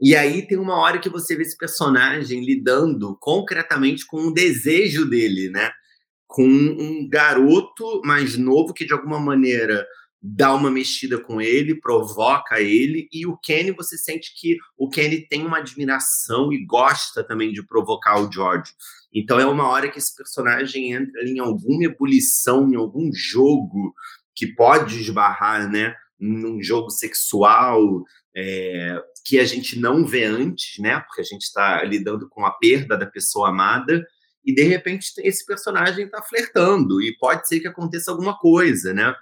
[0.00, 5.08] E aí tem uma hora que você vê esse personagem lidando concretamente com um desejo
[5.08, 5.70] dele, né?
[6.26, 9.86] Com um garoto mais novo que de alguma maneira
[10.28, 15.26] dá uma mexida com ele, provoca ele, e o Kenny, você sente que o Kenny
[15.28, 18.72] tem uma admiração e gosta também de provocar o George.
[19.14, 23.94] Então é uma hora que esse personagem entra em alguma ebulição, em algum jogo
[24.34, 28.02] que pode esbarrar, né, num jogo sexual
[28.36, 32.50] é, que a gente não vê antes, né, porque a gente está lidando com a
[32.50, 34.04] perda da pessoa amada,
[34.44, 39.14] e de repente esse personagem está flertando, e pode ser que aconteça alguma coisa, né?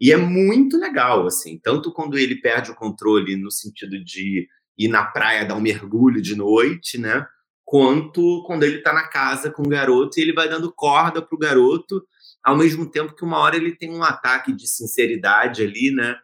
[0.00, 4.48] E é muito legal, assim, tanto quando ele perde o controle no sentido de
[4.78, 7.26] ir na praia dar um mergulho de noite, né?
[7.64, 11.38] Quanto quando ele tá na casa com o garoto e ele vai dando corda pro
[11.38, 12.02] garoto,
[12.42, 16.16] ao mesmo tempo que uma hora ele tem um ataque de sinceridade ali, né?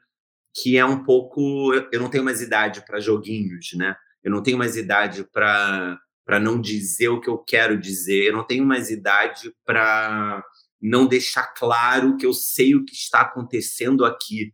[0.55, 1.75] Que é um pouco.
[1.93, 3.95] Eu não tenho mais idade para joguinhos, né?
[4.25, 6.01] Eu não tenho mais idade para
[6.41, 8.25] não dizer o que eu quero dizer.
[8.25, 10.43] Eu não tenho mais idade para
[10.89, 14.53] não deixar claro que eu sei o que está acontecendo aqui.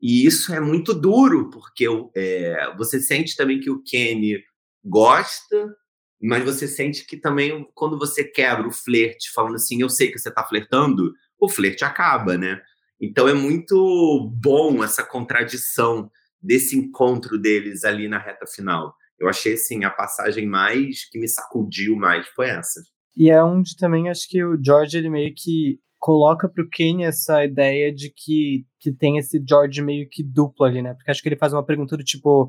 [0.00, 4.42] E isso é muito duro, porque é, você sente também que o Kenny
[4.84, 5.74] gosta,
[6.20, 10.18] mas você sente que também, quando você quebra o flerte, falando assim, eu sei que
[10.18, 12.60] você está flertando, o flerte acaba, né?
[13.00, 16.10] Então é muito bom essa contradição
[16.42, 18.94] desse encontro deles ali na reta final.
[19.18, 22.82] Eu achei, assim, a passagem mais que me sacudiu mais foi essa.
[23.20, 27.44] E é onde também acho que o George ele meio que coloca pro Kane essa
[27.44, 30.94] ideia de que, que tem esse George meio que duplo ali, né?
[30.94, 32.48] Porque acho que ele faz uma pergunta do tipo: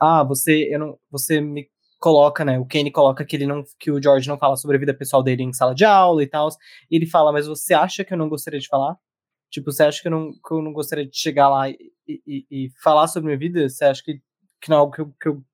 [0.00, 2.56] "Ah, você eu não, você me coloca, né?
[2.58, 5.24] O Kane coloca que ele não que o George não fala sobre a vida pessoal
[5.24, 6.48] dele em sala de aula e tal.
[6.90, 8.96] E ele fala: "Mas você acha que eu não gostaria de falar?"
[9.50, 11.76] Tipo, você acha que eu não, que eu não gostaria de chegar lá e,
[12.08, 13.68] e, e falar sobre minha vida?
[13.68, 14.20] Você acha que,
[14.60, 15.44] que não é algo que eu, que eu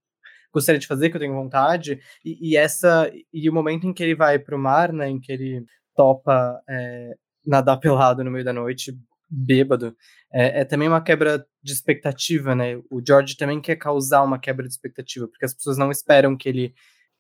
[0.53, 2.01] gostaria de fazer, que eu tenho vontade.
[2.25, 5.33] E, e, essa e o momento em que ele vai pro mar, né, em que
[5.33, 7.15] ele topa é,
[7.47, 8.97] nadar pelado no meio da noite,
[9.29, 9.97] bêbado,
[10.33, 12.77] é, é, também uma quebra de expectativa, né?
[12.91, 16.49] O George também quer causar uma quebra de expectativa, porque as pessoas não esperam que
[16.49, 16.75] ele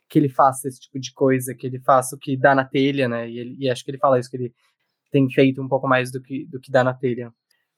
[0.08, 3.08] que ele faça esse tipo de coisa, que ele faça o que dá na telha,
[3.08, 3.30] né?
[3.30, 4.54] E, ele, e acho que ele fala isso, que ele
[5.10, 7.32] tem feito um pouco mais do que, do que dá na telha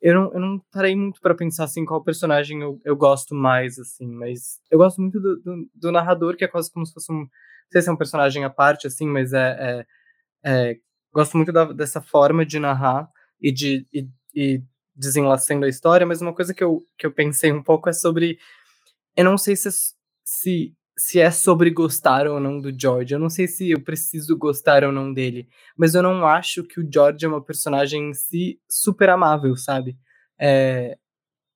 [0.05, 3.79] eu não, eu não parei muito para pensar assim qual personagem eu, eu gosto mais,
[3.79, 7.11] assim, mas eu gosto muito do, do, do, narrador, que é quase como se fosse
[7.11, 7.21] um.
[7.21, 7.29] Não
[7.73, 9.57] sei se é um personagem à parte, assim, mas é.
[9.59, 9.87] é,
[10.45, 10.77] é
[11.11, 13.09] gosto muito da, dessa forma de narrar
[13.41, 14.63] e de e, e
[15.65, 18.39] a história, mas uma coisa que eu, que eu pensei um pouco é sobre.
[19.17, 19.71] Eu não sei se,
[20.23, 23.15] se se é sobre gostar ou não do George.
[23.15, 26.81] Eu não sei se eu preciso gostar ou não dele, mas eu não acho que
[26.81, 29.97] o George é uma personagem em si super amável, sabe?
[30.39, 30.97] É,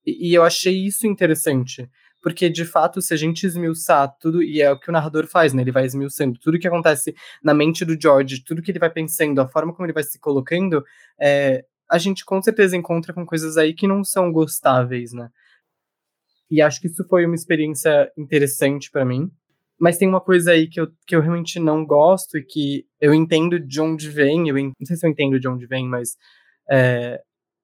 [0.06, 1.88] e eu achei isso interessante,
[2.22, 5.52] porque de fato, se a gente esmiuçar tudo, e é o que o narrador faz,
[5.52, 5.62] né?
[5.62, 9.40] Ele vai esmiuçando tudo que acontece na mente do George, tudo que ele vai pensando,
[9.40, 10.84] a forma como ele vai se colocando,
[11.20, 15.30] é, a gente com certeza encontra com coisas aí que não são gostáveis, né?
[16.50, 19.30] E acho que isso foi uma experiência interessante para mim.
[19.78, 23.14] Mas tem uma coisa aí que eu, que eu realmente não gosto e que eu
[23.14, 24.48] entendo de onde vem.
[24.48, 26.16] Eu não sei se eu entendo de onde vem, mas
[26.68, 27.20] é,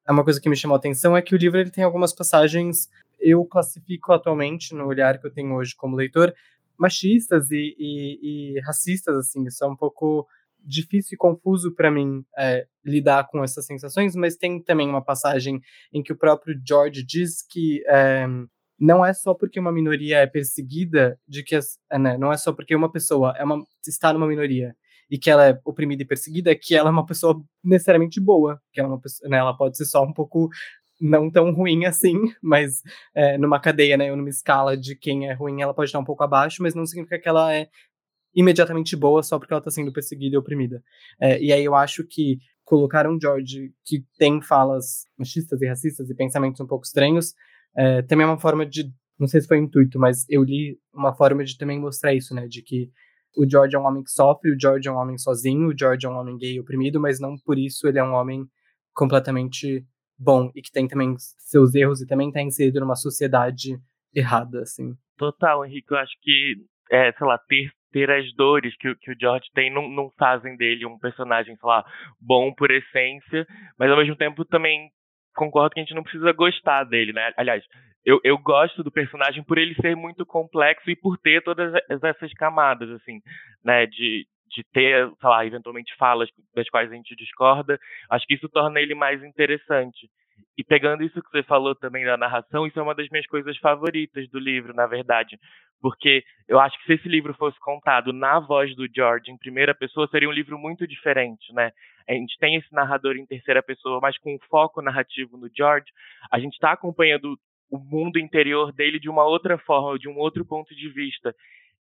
[0.07, 2.14] é uma coisa que me chamou a atenção é que o livro ele tem algumas
[2.14, 2.89] passagens
[3.20, 6.35] eu classifico atualmente no olhar que eu tenho hoje como leitor
[6.78, 10.26] machistas e, e, e racistas assim isso é um pouco
[10.61, 15.61] difícil e confuso para mim é, lidar com essas sensações mas tem também uma passagem
[15.93, 18.26] em que o próprio George diz que é,
[18.79, 22.37] não é só porque uma minoria é perseguida de que as, é, né, não é
[22.37, 24.75] só porque uma pessoa é uma, está numa minoria
[25.11, 28.81] e que ela é oprimida e perseguida que ela é uma pessoa necessariamente boa que
[28.81, 30.49] ela, é uma pessoa, né, ela pode ser só um pouco
[31.01, 32.83] não tão ruim assim mas
[33.14, 36.25] é, numa cadeia né numa escala de quem é ruim ela pode estar um pouco
[36.25, 37.68] abaixo mas não significa que ela é
[38.35, 40.83] imediatamente boa só porque ela está sendo perseguida e oprimida.
[41.20, 46.11] É, e aí eu acho que colocar um George que tem falas machistas e racistas
[46.11, 47.35] e pensamentos um pouco estranhos
[47.77, 48.85] é, também é uma forma de,
[49.18, 52.47] não sei se foi intuito, mas eu li uma forma de também mostrar isso, né,
[52.47, 52.91] de que
[53.37, 56.07] o George é um homem que sofre, o George é um homem sozinho, o George
[56.07, 58.45] é um homem gay oprimido, mas não por isso ele é um homem
[58.95, 59.85] completamente
[60.18, 63.77] bom e que tem também seus erros e também está inserido numa sociedade
[64.14, 64.95] errada, assim.
[65.16, 66.55] Total, Henrique, eu acho que,
[66.91, 70.57] é, sei lá, ter, ter as dores que, que o George tem não, não fazem
[70.57, 71.85] dele um personagem, sei lá,
[72.20, 73.47] bom por essência,
[73.79, 74.91] mas ao mesmo tempo também
[75.35, 77.32] concordo que a gente não precisa gostar dele, né?
[77.37, 77.64] Aliás,
[78.05, 82.32] eu, eu gosto do personagem por ele ser muito complexo e por ter todas essas
[82.35, 83.20] camadas, assim,
[83.64, 83.87] né?
[83.87, 87.78] De, de ter, sei lá, eventualmente falas das quais a gente discorda,
[88.11, 90.09] acho que isso torna ele mais interessante.
[90.57, 93.57] E pegando isso que você falou também da narração, isso é uma das minhas coisas
[93.59, 95.39] favoritas do livro, na verdade.
[95.80, 99.74] Porque eu acho que se esse livro fosse contado na voz do George, em primeira
[99.74, 101.72] pessoa, seria um livro muito diferente, né?
[102.09, 105.87] A gente tem esse narrador em terceira pessoa, mas com um foco narrativo no George.
[106.30, 107.37] A gente está acompanhando
[107.70, 111.35] o mundo interior dele de uma outra forma, de um outro ponto de vista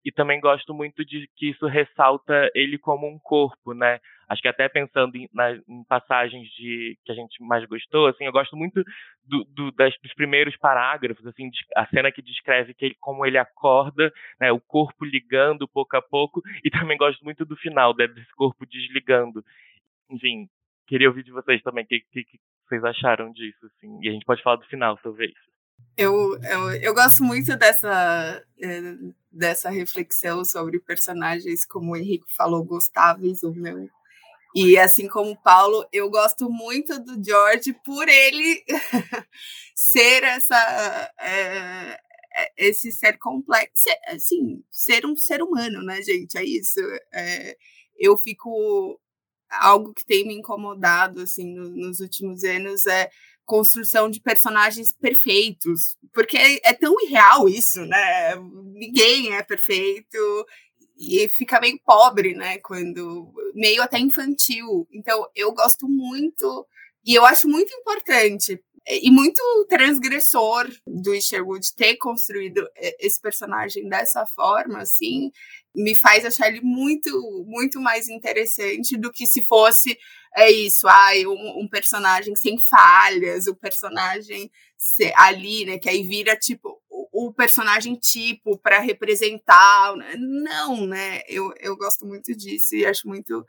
[0.03, 3.99] e também gosto muito de que isso ressalta ele como um corpo, né?
[4.31, 8.23] Acho que até pensando em, na, em passagens de que a gente mais gostou, assim,
[8.23, 8.81] eu gosto muito
[9.25, 13.37] do, do, das, dos primeiros parágrafos, assim, a cena que descreve que ele, como ele
[13.37, 14.09] acorda,
[14.39, 18.31] né, o corpo ligando pouco a pouco, e também gosto muito do final, né, desse
[18.31, 19.43] corpo desligando.
[20.09, 20.47] Enfim,
[20.87, 24.13] queria ouvir de vocês também o que, que, que vocês acharam disso, assim, e a
[24.13, 25.33] gente pode falar do final, talvez.
[25.97, 28.79] Eu, eu, eu gosto muito dessa, é,
[29.29, 33.89] dessa reflexão sobre personagens, como o Henrique falou, gostáveis ou não.
[34.55, 38.63] E assim como o Paulo, eu gosto muito do George por ele
[39.73, 41.99] ser essa, é,
[42.57, 46.37] esse ser complexo, assim, ser um ser humano, né, gente?
[46.37, 46.79] É isso.
[47.13, 47.57] É,
[47.97, 48.99] eu fico.
[49.49, 53.09] Algo que tem me incomodado assim no, nos últimos anos é
[53.45, 58.35] construção de personagens perfeitos, porque é, é tão irreal isso, né?
[58.73, 60.17] Ninguém é perfeito
[61.01, 62.59] e fica meio pobre, né?
[62.59, 64.87] Quando meio até infantil.
[64.91, 66.67] Então eu gosto muito
[67.03, 72.67] e eu acho muito importante e muito transgressor do Sherwood ter construído
[72.99, 75.31] esse personagem dessa forma, assim,
[75.75, 77.09] me faz achar ele muito,
[77.47, 79.97] muito mais interessante do que se fosse
[80.35, 84.49] é isso, ai, um, um personagem sem falhas, o personagem
[85.15, 89.93] ali, né, que aí vira tipo o, o personagem tipo para representar.
[90.17, 91.21] Não, né?
[91.27, 93.45] Eu, eu gosto muito disso e acho muito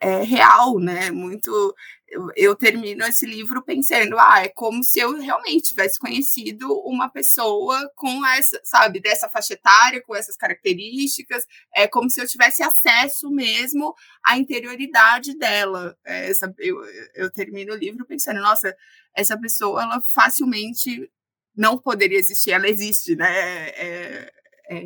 [0.00, 1.10] é, real, né?
[1.10, 1.74] Muito.
[2.08, 7.08] Eu, eu, termino esse livro pensando, ah, é como se eu realmente tivesse conhecido uma
[7.08, 12.62] pessoa com essa, sabe, dessa faixa etária, com essas características, é como se eu tivesse
[12.64, 13.94] acesso mesmo
[14.24, 15.96] à interioridade dela.
[16.04, 16.76] É, essa, eu,
[17.14, 18.74] eu termino o livro pensando, nossa,
[19.14, 21.08] essa pessoa, ela facilmente
[21.56, 23.68] não poderia existir, ela existe, né?
[23.70, 24.32] É,
[24.70, 24.82] é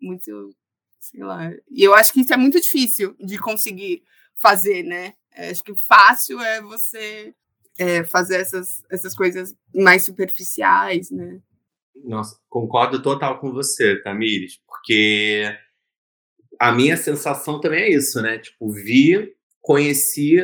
[0.00, 0.54] muito
[1.10, 1.52] sei lá.
[1.70, 4.02] E eu acho que isso é muito difícil de conseguir
[4.34, 5.14] fazer, né?
[5.36, 7.34] Acho que fácil é você
[7.78, 11.40] é, fazer essas, essas coisas mais superficiais, né?
[12.04, 15.44] Nossa, concordo total com você, Tamires, porque
[16.58, 18.38] a minha sensação também é isso, né?
[18.38, 20.36] Tipo, vi, conheci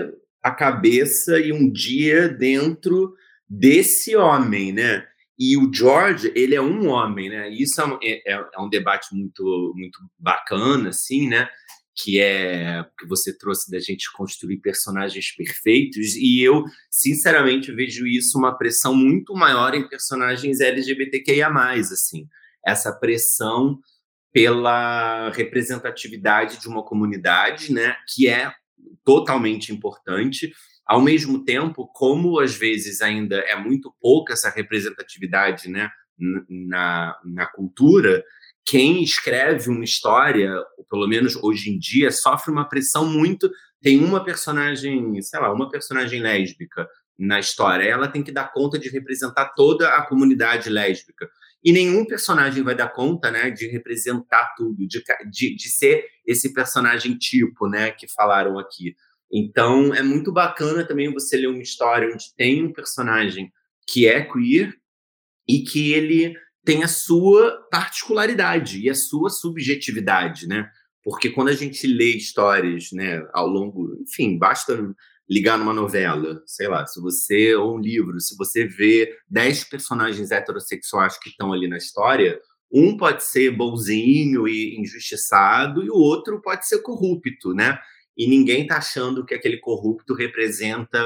[0.43, 3.15] a cabeça e um dia dentro
[3.49, 5.07] desse homem, né?
[5.43, 7.49] E o George, ele é um homem, né?
[7.49, 11.49] Isso é um, é, é, é um debate muito, muito bacana, assim, né?
[11.97, 16.15] Que é que você trouxe da gente construir personagens perfeitos.
[16.15, 22.29] E eu, sinceramente, vejo isso uma pressão muito maior em personagens LGBTQIA, assim.
[22.63, 23.79] Essa pressão
[24.35, 27.97] pela representatividade de uma comunidade, né?
[28.15, 28.53] Que é
[29.03, 30.53] totalmente importante
[30.91, 35.89] ao mesmo tempo, como às vezes ainda é muito pouca essa representatividade né,
[36.19, 38.25] na, na cultura,
[38.67, 40.53] quem escreve uma história,
[40.91, 43.49] pelo menos hoje em dia, sofre uma pressão muito.
[43.81, 48.77] Tem uma personagem, sei lá, uma personagem lésbica na história, ela tem que dar conta
[48.77, 51.31] de representar toda a comunidade lésbica.
[51.63, 56.53] E nenhum personagem vai dar conta né, de representar tudo, de, de, de ser esse
[56.53, 58.97] personagem tipo né, que falaram aqui.
[59.33, 63.53] Então, é muito bacana também você ler uma história onde tem um personagem
[63.87, 64.75] que é queer
[65.49, 70.69] e que ele tem a sua particularidade e a sua subjetividade, né?
[71.03, 74.95] Porque quando a gente lê histórias, né, ao longo, enfim, basta
[75.29, 80.31] ligar numa novela, sei lá, se você ou um livro, se você vê dez personagens
[80.31, 82.39] heterossexuais que estão ali na história,
[82.71, 87.79] um pode ser bonzinho e injustiçado e o outro pode ser corrupto, né?
[88.21, 91.01] E ninguém tá achando que aquele corrupto representa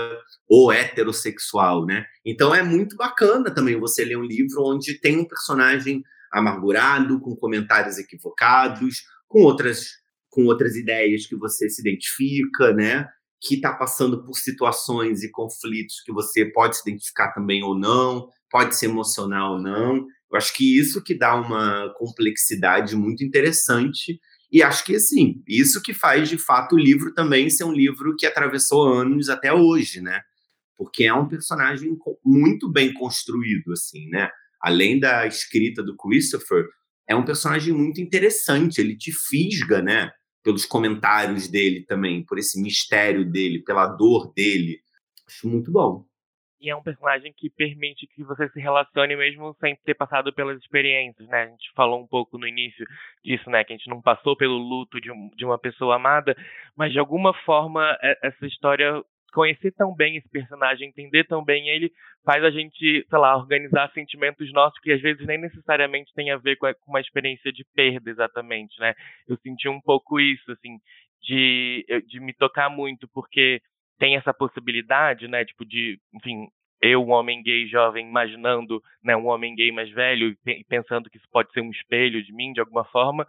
[0.48, 2.04] o heterossexual, né?
[2.26, 6.02] Então é muito bacana também você ler um livro onde tem um personagem
[6.32, 9.90] amargurado, com comentários equivocados, com outras
[10.28, 13.06] com outras ideias que você se identifica, né?
[13.40, 18.28] Que está passando por situações e conflitos que você pode se identificar também ou não,
[18.50, 19.98] pode se emocionar ou não.
[20.32, 24.18] Eu acho que isso que dá uma complexidade muito interessante
[24.54, 28.14] e acho que, assim, isso que faz, de fato, o livro também ser um livro
[28.14, 30.20] que atravessou anos até hoje, né?
[30.78, 34.30] Porque é um personagem muito bem construído, assim, né?
[34.60, 36.68] Além da escrita do Christopher,
[37.08, 38.80] é um personagem muito interessante.
[38.80, 40.12] Ele te fisga, né?
[40.44, 44.78] Pelos comentários dele também, por esse mistério dele, pela dor dele.
[45.26, 46.06] Acho muito bom
[46.64, 50.58] e é um personagem que permite que você se relacione mesmo sem ter passado pelas
[50.58, 51.42] experiências, né?
[51.42, 52.86] A gente falou um pouco no início
[53.22, 53.62] disso, né?
[53.62, 56.34] Que a gente não passou pelo luto de, um, de uma pessoa amada,
[56.74, 59.02] mas de alguma forma essa história
[59.34, 61.92] conhecer tão bem esse personagem, entender tão bem ele,
[62.24, 66.36] faz a gente, sei lá, organizar sentimentos nossos que às vezes nem necessariamente tem a
[66.38, 68.94] ver com, uma experiência de perda, exatamente, né?
[69.28, 70.78] Eu senti um pouco isso, assim,
[71.20, 73.60] de, de me tocar muito, porque
[73.98, 76.48] tem essa possibilidade, né, tipo de, enfim,
[76.82, 81.16] eu, um homem gay jovem, imaginando, né, um homem gay mais velho e pensando que
[81.16, 83.26] isso pode ser um espelho de mim de alguma forma,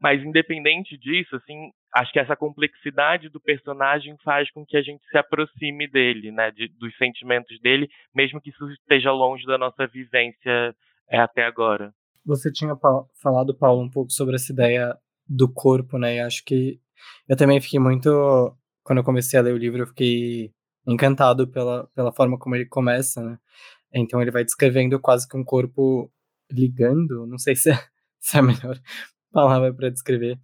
[0.00, 5.04] mas independente disso, assim, acho que essa complexidade do personagem faz com que a gente
[5.08, 9.86] se aproxime dele, né, de, dos sentimentos dele, mesmo que isso esteja longe da nossa
[9.86, 10.74] vivência
[11.08, 11.92] é, até agora.
[12.24, 12.74] Você tinha
[13.20, 14.96] falado, Paulo, um pouco sobre essa ideia
[15.28, 16.16] do corpo, né?
[16.16, 16.78] E acho que
[17.28, 20.52] eu também fiquei muito quando eu comecei a ler o livro, eu fiquei
[20.86, 23.38] encantado pela, pela forma como ele começa, né?
[23.94, 26.10] Então ele vai descrevendo quase que um corpo
[26.50, 27.74] ligando, não sei se é,
[28.20, 28.80] se é a melhor
[29.32, 30.38] palavra para descrever.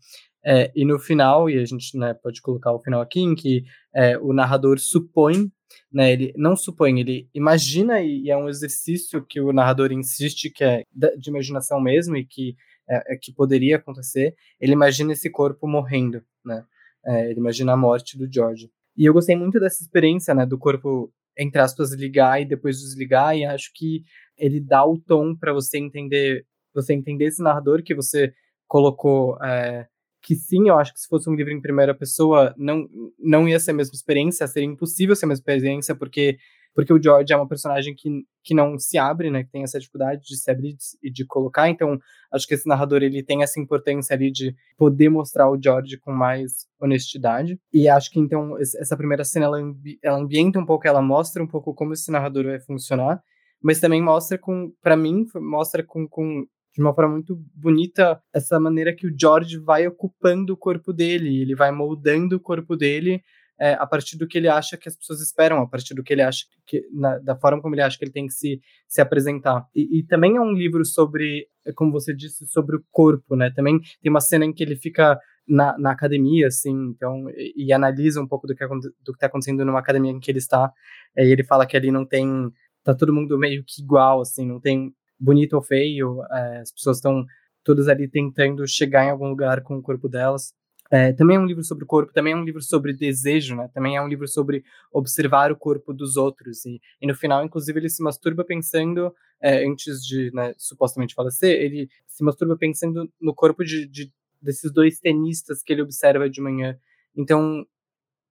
[0.44, 3.64] É, e no final, e a gente né, pode colocar o final aqui, em que
[3.94, 5.50] é, o narrador supõe,
[5.92, 10.64] né, ele não supõe, ele imagina, e é um exercício que o narrador insiste que
[10.64, 10.84] é
[11.18, 12.56] de imaginação mesmo, e que,
[12.88, 16.64] é, é que poderia acontecer, ele imagina esse corpo morrendo, né?
[17.06, 18.70] É, ele imagina a morte do George.
[18.96, 23.36] E eu gostei muito dessa experiência, né, do corpo, entre aspas, ligar e depois desligar,
[23.36, 24.02] e acho que
[24.36, 26.44] ele dá o tom para você entender,
[26.74, 28.32] você entender esse narrador que você
[28.66, 29.86] colocou, é,
[30.22, 32.88] que sim, eu acho que se fosse um livro em primeira pessoa, não,
[33.18, 36.38] não ia ser a mesma experiência, seria impossível ser a mesma experiência, porque
[36.78, 38.08] porque o George é uma personagem que,
[38.44, 41.68] que não se abre, né, que tem essa dificuldade de se abrir e de colocar,
[41.68, 41.98] então
[42.30, 46.12] acho que esse narrador ele tem essa importância ali de poder mostrar o George com
[46.12, 49.58] mais honestidade, e acho que então essa primeira cena ela,
[50.00, 53.20] ela ambienta um pouco, ela mostra um pouco como esse narrador vai funcionar,
[53.60, 58.60] mas também mostra com, para mim, mostra com, com de uma forma muito bonita essa
[58.60, 63.20] maneira que o George vai ocupando o corpo dele, ele vai moldando o corpo dele
[63.60, 66.12] é, a partir do que ele acha que as pessoas esperam, a partir do que
[66.12, 69.00] ele acha que, na, da forma como ele acha que ele tem que se, se
[69.00, 69.66] apresentar.
[69.74, 73.50] E, e, também é um livro sobre, como você disse, sobre o corpo, né?
[73.50, 77.72] Também tem uma cena em que ele fica na, na academia, assim, então, e, e
[77.72, 80.72] analisa um pouco do que do está acontecendo numa academia em que ele está.
[81.16, 82.52] É, e ele fala que ali não tem,
[82.84, 86.98] tá todo mundo meio que igual, assim, não tem bonito ou feio, é, as pessoas
[86.98, 87.24] estão
[87.64, 90.52] todas ali tentando chegar em algum lugar com o corpo delas.
[90.90, 93.68] É, também é um livro sobre o corpo, também é um livro sobre desejo, né?
[93.74, 96.64] Também é um livro sobre observar o corpo dos outros.
[96.64, 101.60] E, e no final, inclusive, ele se masturba pensando, é, antes de né, supostamente falecer,
[101.60, 104.10] ele se masturba pensando no corpo de, de,
[104.40, 106.78] desses dois tenistas que ele observa de manhã.
[107.14, 107.66] Então,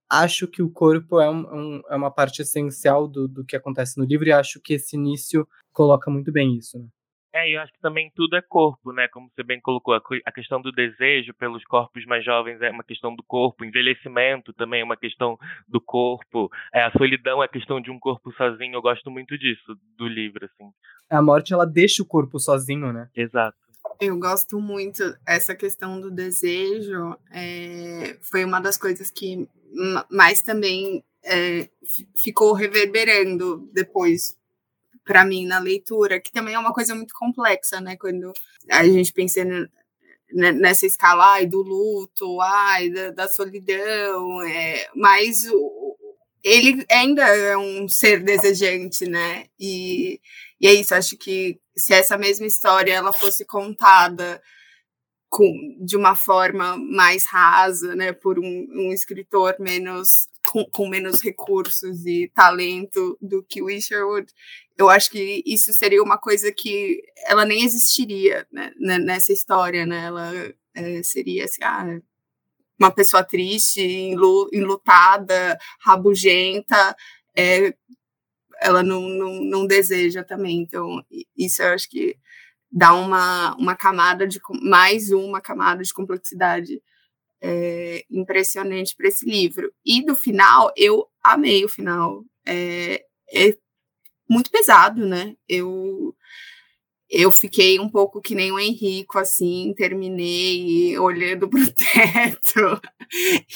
[0.10, 3.98] acho que o corpo é, um, um, é uma parte essencial do, do que acontece
[4.00, 6.80] no livro e acho que esse início coloca muito bem isso.
[6.80, 6.88] Né?
[7.38, 9.08] É, eu acho que também tudo é corpo, né?
[9.10, 13.16] Como você bem colocou, a questão do desejo pelos corpos mais jovens é uma questão
[13.16, 17.80] do corpo, envelhecimento também é uma questão do corpo, é, a solidão é a questão
[17.80, 18.74] de um corpo sozinho.
[18.74, 20.72] Eu gosto muito disso do livro, assim.
[21.12, 23.08] A morte ela deixa o corpo sozinho, né?
[23.16, 23.56] Exato.
[24.02, 27.16] Eu gosto muito essa questão do desejo.
[27.32, 29.48] É, foi uma das coisas que
[30.10, 31.70] mais também é,
[32.20, 34.37] ficou reverberando depois
[35.08, 37.96] para mim na leitura, que também é uma coisa muito complexa, né?
[37.96, 38.34] Quando
[38.70, 39.42] a gente pensa
[40.34, 45.96] nessa escala ai, do luto, ai, da, da solidão, é, mas o,
[46.44, 49.46] ele ainda é um ser desejante, né?
[49.58, 50.20] E,
[50.60, 54.42] e é isso, acho que se essa mesma história ela fosse contada
[55.30, 60.28] com, de uma forma mais rasa, né, por um, um escritor menos
[60.58, 64.32] com, com, menos recursos e talento do que o Isherwood,
[64.76, 70.06] eu acho que isso seria uma coisa que ela nem existiria né, nessa história, né?
[70.06, 72.00] Ela é, seria assim, ah,
[72.80, 73.82] uma pessoa triste,
[74.52, 76.96] enlutada, rabugenta,
[77.36, 77.74] é,
[78.60, 80.60] ela não, não, não deseja também.
[80.60, 81.04] Então,
[81.38, 82.18] isso eu acho que
[82.72, 86.82] dá uma, uma camada de mais uma camada de complexidade
[87.42, 89.72] é, impressionante para esse livro.
[89.86, 92.24] E do final, eu amei o final.
[92.46, 93.58] É, é
[94.30, 95.36] muito pesado, né?
[95.48, 96.16] Eu
[97.10, 102.82] eu fiquei um pouco que nem o Henrico, assim, terminei olhando para o teto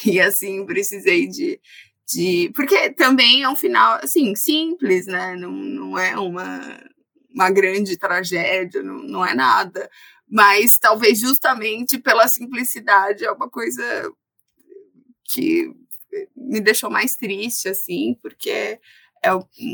[0.06, 1.60] e assim precisei de,
[2.08, 5.36] de porque também é um final assim simples, né?
[5.36, 6.80] Não, não é uma
[7.34, 9.90] uma grande tragédia, não, não é nada.
[10.32, 13.84] Mas talvez justamente pela simplicidade é uma coisa
[15.26, 15.74] que
[16.36, 18.80] me deixou mais triste, assim, porque é,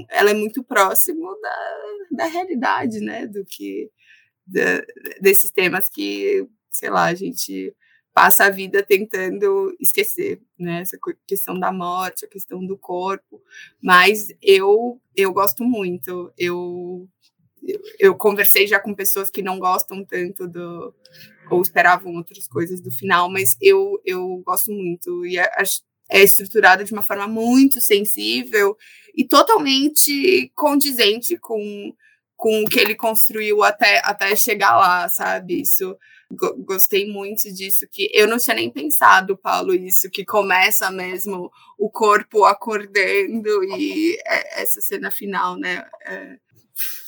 [0.09, 1.55] ela é muito próximo da,
[2.11, 3.25] da realidade, né?
[3.27, 3.89] Do que
[4.45, 4.81] da,
[5.21, 7.75] desses temas que, sei lá, a gente
[8.13, 10.81] passa a vida tentando esquecer, né?
[10.81, 10.97] Essa
[11.27, 13.41] questão da morte, a questão do corpo.
[13.81, 16.31] Mas eu eu gosto muito.
[16.37, 17.07] Eu
[17.99, 20.93] eu conversei já com pessoas que não gostam tanto do
[21.49, 25.49] ou esperavam outras coisas do final, mas eu eu gosto muito e é,
[26.09, 28.75] é estruturado de uma forma muito sensível
[29.15, 31.93] e totalmente condizente com
[32.35, 35.61] com o que ele construiu até até chegar lá, sabe?
[35.61, 35.97] Isso
[36.65, 41.89] gostei muito disso que eu não tinha nem pensado, Paulo, isso que começa mesmo o
[41.89, 45.85] corpo acordando e é, essa cena final, né?
[46.05, 46.37] É,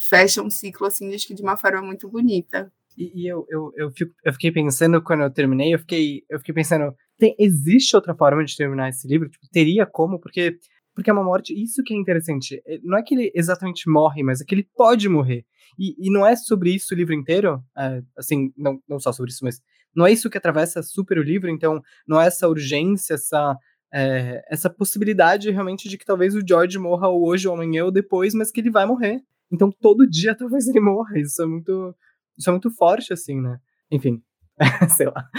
[0.10, 2.72] fecha um ciclo, assim, acho que de uma forma muito bonita.
[2.98, 6.40] E, e eu, eu, eu, fico, eu, fiquei pensando, quando eu terminei, eu fiquei, eu
[6.40, 9.30] fiquei pensando, tem, existe outra forma de terminar esse livro?
[9.30, 10.20] Tipo, teria como?
[10.20, 10.58] Porque,
[10.96, 12.62] porque é uma morte, isso que é interessante.
[12.66, 15.46] É, não é que ele exatamente morre, mas é que ele pode morrer.
[15.78, 19.32] E, e não é sobre isso o livro inteiro, é, assim, não, não só sobre
[19.32, 19.62] isso, mas
[19.96, 23.56] não é isso que atravessa super o livro, então não é essa urgência, essa,
[23.94, 28.34] é, essa possibilidade realmente de que talvez o George morra hoje ou amanhã ou depois,
[28.34, 29.22] mas que ele vai morrer.
[29.52, 31.20] Então todo dia talvez ele morra.
[31.20, 31.96] Isso é muito,
[32.38, 33.60] isso é muito forte, assim, né?
[33.92, 34.22] Enfim,
[34.96, 35.30] sei lá.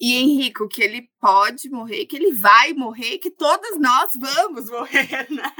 [0.00, 5.28] E Henrico, que ele pode morrer, que ele vai morrer, que todos nós vamos morrer,
[5.30, 5.52] né?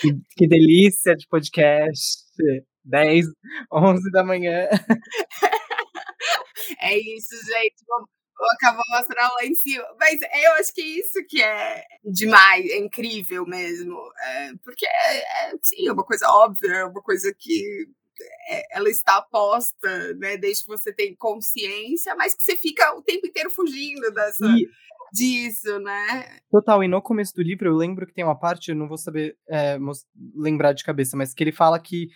[0.00, 2.28] Que, que delícia de podcast.
[2.84, 3.26] 10,
[3.72, 4.68] 11 da manhã.
[6.80, 7.84] É isso, gente.
[7.86, 8.08] Vamos,
[8.52, 9.84] acabou mostrando lá em cima.
[9.98, 13.98] Mas eu acho que isso que é demais, é incrível mesmo.
[14.22, 17.88] É, porque é, é, sim, é uma coisa óbvia, é uma coisa que
[18.48, 20.36] é, ela está posta, né?
[20.36, 24.46] Desde que você tem consciência, mas que você fica o tempo inteiro fugindo dessa.
[24.46, 24.68] E...
[25.10, 26.38] Disso, né?
[26.50, 28.98] Total, e no começo do livro eu lembro que tem uma parte, eu não vou
[28.98, 29.78] saber é,
[30.36, 32.08] lembrar de cabeça, mas que ele fala que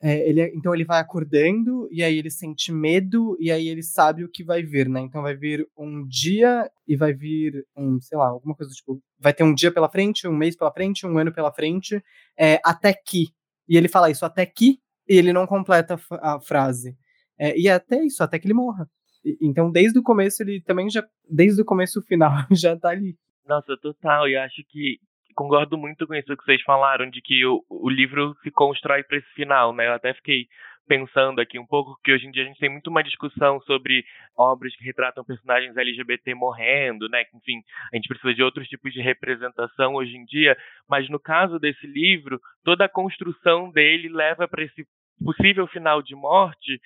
[0.00, 3.82] é, ele, é, então ele vai acordando e aí ele sente medo e aí ele
[3.82, 5.00] sabe o que vai vir, né?
[5.00, 9.34] Então vai vir um dia e vai vir um, sei lá, alguma coisa tipo, vai
[9.34, 12.02] ter um dia pela frente, um mês pela frente, um ano pela frente,
[12.38, 13.28] é, até que.
[13.68, 14.78] E ele fala isso, até que,
[15.08, 16.96] e ele não completa a, frase.
[17.36, 18.88] É, e é até isso, até que ele morra.
[19.24, 22.90] E, então desde o começo ele também já, desde o começo o final já tá
[22.90, 23.16] ali.
[23.48, 25.00] Nossa, total, e acho que
[25.38, 29.18] concordo muito com isso que vocês falaram, de que o, o livro se constrói para
[29.18, 29.86] esse final, né?
[29.86, 30.48] Eu até fiquei
[30.88, 34.04] pensando aqui um pouco que hoje em dia a gente tem muito uma discussão sobre
[34.36, 37.22] obras que retratam personagens LGBT morrendo, né?
[37.32, 37.62] Enfim,
[37.92, 40.56] a gente precisa de outros tipos de representação hoje em dia,
[40.88, 44.84] mas no caso desse livro, toda a construção dele leva para esse
[45.24, 46.80] possível final de morte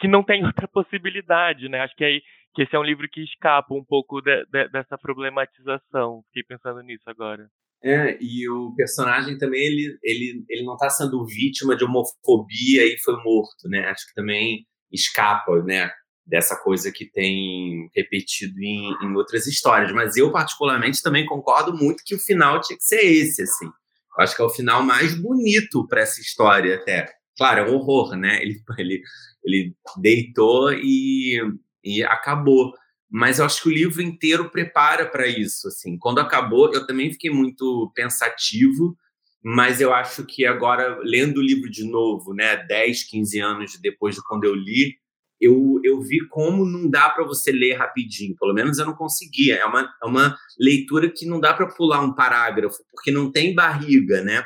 [0.00, 1.80] que não tem outra possibilidade, né?
[1.80, 2.22] Acho que aí
[2.54, 6.22] que esse é um livro que escapa um pouco de, de, dessa problematização.
[6.28, 7.46] Fiquei pensando nisso agora.
[7.84, 12.98] É, e o personagem também, ele, ele, ele não está sendo vítima de homofobia e
[13.04, 13.86] foi morto, né?
[13.90, 15.90] Acho que também escapa, né?
[16.26, 19.92] Dessa coisa que tem repetido em, em outras histórias.
[19.92, 23.66] Mas eu, particularmente, também concordo muito que o final tinha que ser esse, assim.
[23.66, 27.12] Eu acho que é o final mais bonito para essa história, até.
[27.36, 28.40] Claro, é um horror, né?
[28.40, 29.02] Ele, ele,
[29.44, 31.38] ele deitou e,
[31.84, 32.72] e acabou
[33.16, 35.68] mas eu acho que o livro inteiro prepara para isso.
[35.68, 38.98] Assim, quando acabou, eu também fiquei muito pensativo,
[39.40, 44.16] mas eu acho que agora lendo o livro de novo, né, 10, 15 anos depois
[44.16, 44.96] de quando eu li,
[45.40, 48.34] eu, eu vi como não dá para você ler rapidinho.
[48.36, 49.58] Pelo menos eu não conseguia.
[49.58, 53.54] É uma, é uma leitura que não dá para pular um parágrafo, porque não tem
[53.54, 54.44] barriga, né?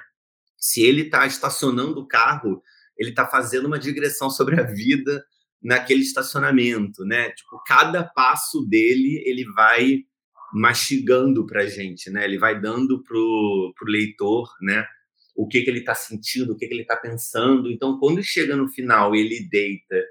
[0.58, 2.62] Se ele está estacionando o carro,
[2.98, 5.24] ele está fazendo uma digressão sobre a vida
[5.62, 7.30] naquele estacionamento, né?
[7.30, 10.04] Tipo, cada passo dele ele vai
[10.52, 12.24] mastigando para gente, né?
[12.24, 14.86] Ele vai dando pro, pro leitor, né?
[15.34, 17.70] O que que ele está sentindo, o que que ele está pensando.
[17.70, 20.02] Então, quando chega no final, ele deita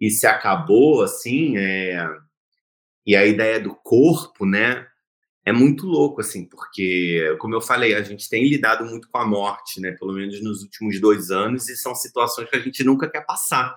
[0.00, 2.06] e se acabou, assim, é...
[3.06, 4.86] e a ideia do corpo, né?
[5.44, 9.26] É muito louco, assim, porque, como eu falei, a gente tem lidado muito com a
[9.26, 9.92] morte, né?
[9.92, 13.76] Pelo menos nos últimos dois anos, e são situações que a gente nunca quer passar.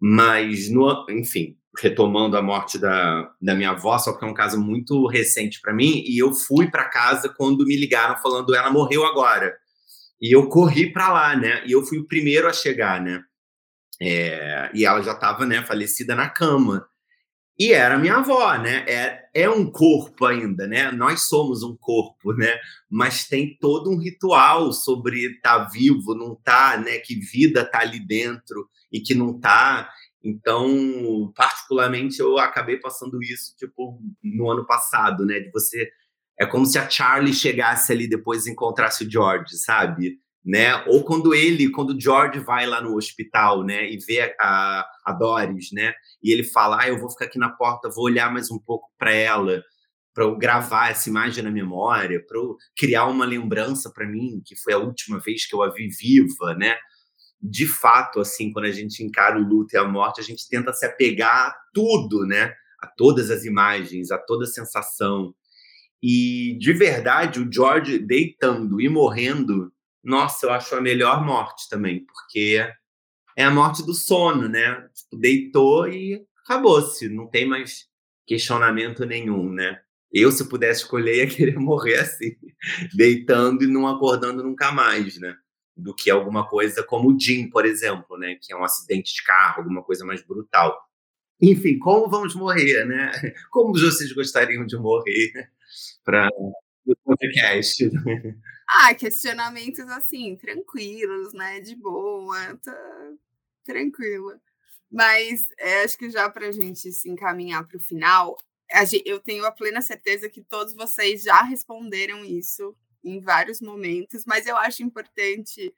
[0.00, 4.60] Mas, no, enfim, retomando a morte da, da minha avó, só que é um caso
[4.60, 9.04] muito recente para mim, e eu fui para casa quando me ligaram falando ela morreu
[9.04, 9.54] agora.
[10.20, 11.62] E eu corri para lá, né?
[11.66, 13.22] E eu fui o primeiro a chegar, né?
[14.00, 16.86] É, e ela já estava, né, falecida na cama.
[17.60, 18.86] E era minha avó, né?
[18.88, 20.90] É, é um corpo ainda, né?
[20.90, 22.58] Nós somos um corpo, né?
[22.88, 26.96] Mas tem todo um ritual sobre estar tá vivo, não tá, né?
[27.00, 29.90] Que vida tá ali dentro e que não tá.
[30.24, 35.38] Então, particularmente, eu acabei passando isso, tipo, no ano passado, né?
[35.40, 35.90] De você.
[36.38, 40.18] É como se a Charlie chegasse ali depois e encontrasse o George, sabe?
[40.44, 40.74] Né?
[40.86, 43.90] Ou quando ele, quando o George vai lá no hospital, né?
[43.90, 45.92] E vê a, a Doris, né?
[46.22, 48.88] E ele fala: ah, eu vou ficar aqui na porta, vou olhar mais um pouco
[48.98, 49.62] para ela,
[50.14, 54.56] para eu gravar essa imagem na memória, para eu criar uma lembrança para mim, que
[54.56, 56.76] foi a última vez que eu a vi viva, né?
[57.42, 60.72] de fato, assim, quando a gente encara o luto e a morte, a gente tenta
[60.72, 62.52] se apegar a tudo, né?
[62.78, 65.34] A todas as imagens, a toda a sensação.
[66.02, 69.72] E de verdade, o George deitando e morrendo,
[70.02, 72.66] nossa, eu acho a melhor morte também, porque
[73.36, 74.88] é a morte do sono, né?
[74.94, 77.86] Tipo, deitou e acabou-se, não tem mais
[78.26, 79.80] questionamento nenhum, né?
[80.12, 82.36] Eu, se pudesse escolher, ia querer morrer assim,
[82.94, 85.36] deitando e não acordando nunca mais, né?
[85.80, 88.36] do que alguma coisa como o Jim, por exemplo, né?
[88.40, 90.78] Que é um acidente de carro, alguma coisa mais brutal.
[91.40, 93.10] Enfim, como vamos morrer, né?
[93.50, 95.32] Como vocês gostariam de morrer
[96.04, 97.90] para o podcast?
[98.72, 101.60] Ah, questionamentos assim, tranquilos, né?
[101.60, 103.12] De boa, tá
[103.64, 104.40] tranquila.
[104.90, 108.36] Mas é, acho que já para a gente se encaminhar para o final,
[109.04, 114.46] eu tenho a plena certeza que todos vocês já responderam isso em vários momentos, mas
[114.46, 115.74] eu acho importante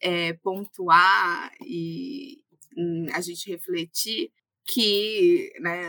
[0.00, 2.42] é, pontuar e
[2.76, 4.32] hum, a gente refletir
[4.66, 5.82] que né,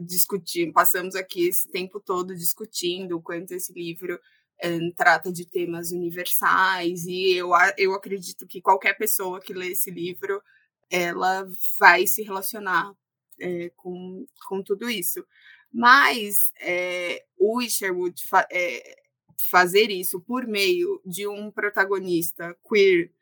[0.00, 4.20] discutir, passamos aqui esse tempo todo discutindo o quanto esse livro
[4.62, 9.90] é, trata de temas universais e eu, eu acredito que qualquer pessoa que lê esse
[9.90, 10.42] livro
[10.90, 11.48] ela
[11.78, 12.92] vai se relacionar
[13.38, 15.24] é, com, com tudo isso.
[15.72, 19.02] Mas é, o Isherwood é,
[19.48, 23.12] fazer isso por meio de um protagonista queer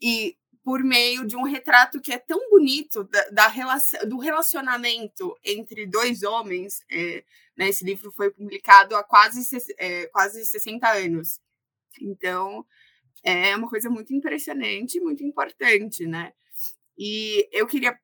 [0.00, 5.36] e por meio de um retrato que é tão bonito da, da relação, do relacionamento
[5.44, 6.84] entre dois homens.
[6.90, 7.24] É,
[7.56, 9.42] né, esse livro foi publicado há quase,
[9.78, 11.40] é, quase 60 anos.
[12.00, 12.64] Então,
[13.22, 16.32] é uma coisa muito impressionante, muito importante, né?
[16.96, 17.98] E eu queria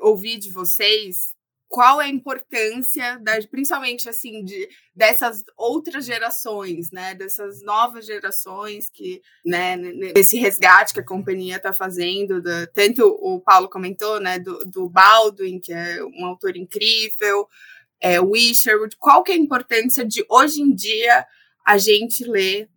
[0.00, 1.34] ouvir de vocês
[1.70, 7.14] qual é a importância, da, principalmente assim, de, dessas outras gerações, né?
[7.14, 12.42] Dessas novas gerações que, né, nesse resgate que a companhia está fazendo,
[12.74, 17.48] tanto o Paulo comentou, né, do, do Baldwin, que é um autor incrível,
[18.00, 21.24] é, o Isherwood, qual que é a importância de hoje em dia
[21.64, 22.68] a gente ler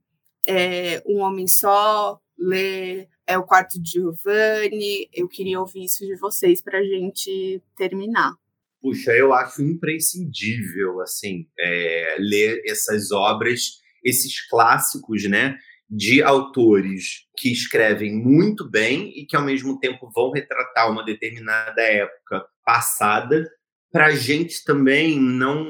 [0.48, 6.16] é, Um Homem Só, ler é, O Quarto de Giovanni, eu queria ouvir isso de
[6.16, 8.36] vocês para a gente terminar
[8.84, 15.58] puxa, eu acho imprescindível, assim, é, ler essas obras, esses clássicos, né,
[15.90, 21.82] de autores que escrevem muito bem e que, ao mesmo tempo, vão retratar uma determinada
[21.82, 23.50] época passada,
[23.90, 25.64] para a gente também não,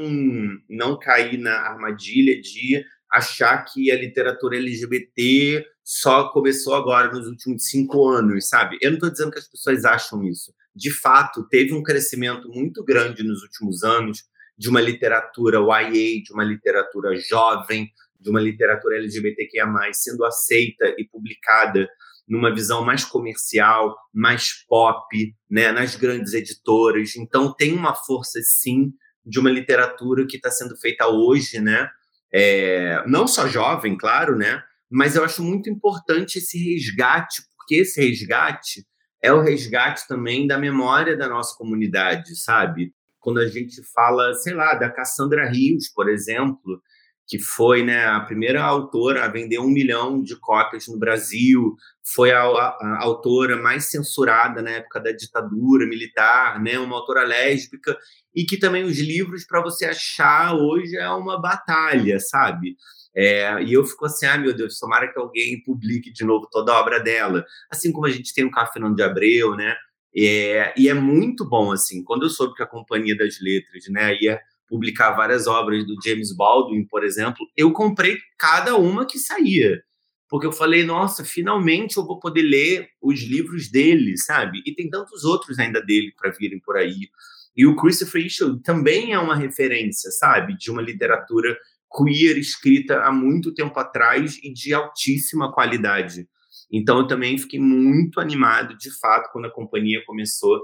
[0.68, 2.84] não cair na armadilha de
[3.14, 8.78] achar que a literatura LGBT só começou agora, nos últimos cinco anos, sabe?
[8.82, 12.84] Eu não estou dizendo que as pessoas acham isso de fato, teve um crescimento muito
[12.84, 14.24] grande nos últimos anos
[14.57, 21.05] de uma literatura YA, de uma literatura jovem, de uma literatura LGBTQIA+, sendo aceita e
[21.05, 21.88] publicada
[22.28, 27.16] numa visão mais comercial, mais pop, né, nas grandes editoras.
[27.16, 28.93] Então, tem uma força, sim,
[29.26, 31.89] de uma literatura que está sendo feita hoje, né?
[32.34, 34.63] É, não só jovem, claro, né?
[34.89, 38.86] Mas eu acho muito importante esse resgate, porque esse resgate
[39.21, 42.93] é o resgate também da memória da nossa comunidade, sabe?
[43.19, 46.81] Quando a gente fala, sei lá, da Cassandra Rios, por exemplo,
[47.28, 51.76] que foi né, a primeira autora a vender um milhão de cópias no Brasil,
[52.13, 57.24] foi a, a, a, autora mais censurada na época da ditadura militar, né, uma autora
[57.24, 57.97] lésbica,
[58.36, 62.76] e que também os livros para você achar hoje é uma batalha, sabe?
[63.15, 66.74] É, e eu fico assim, ah, meu Deus, tomara que alguém publique de novo toda
[66.74, 67.45] a obra dela.
[67.71, 69.76] Assim como a gente tem o Café de Abreu, né?
[70.15, 74.15] É, e é muito bom, assim, quando eu soube que a Companhia das Letras, né,
[74.21, 74.39] ia
[74.74, 79.80] publicar várias obras do James Baldwin, por exemplo, eu comprei cada uma que saía.
[80.28, 84.63] Porque eu falei, nossa, finalmente eu vou poder ler os livros dele, sabe?
[84.65, 87.07] E tem tantos outros ainda dele para virem por aí.
[87.55, 91.55] E o Christopher Isherwood também é uma referência, sabe, de uma literatura
[91.95, 96.28] queer escrita há muito tempo atrás e de altíssima qualidade.
[96.71, 100.59] Então, eu também fiquei muito animado, de fato, quando a companhia começou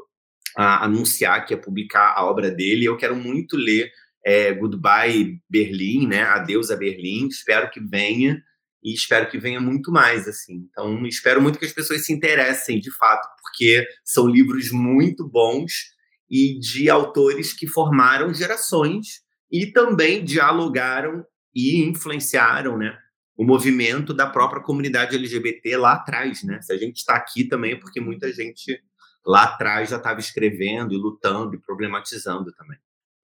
[0.57, 2.85] a anunciar que ia publicar a obra dele.
[2.85, 3.91] Eu quero muito ler
[4.25, 6.23] é, Goodbye Berlim, né?
[6.23, 7.27] Adeus a Berlim.
[7.27, 8.41] Espero que venha
[8.83, 10.67] e espero que venha muito mais, assim.
[10.69, 15.71] Então, espero muito que as pessoas se interessem, de fato, porque são livros muito bons
[16.29, 19.21] e de autores que formaram gerações
[19.51, 22.97] e também dialogaram e influenciaram, né?
[23.35, 26.61] O movimento da própria comunidade LGBT lá atrás, né?
[26.61, 28.79] Se a gente está aqui também é porque muita gente
[29.25, 32.77] lá atrás já estava escrevendo e lutando e problematizando também.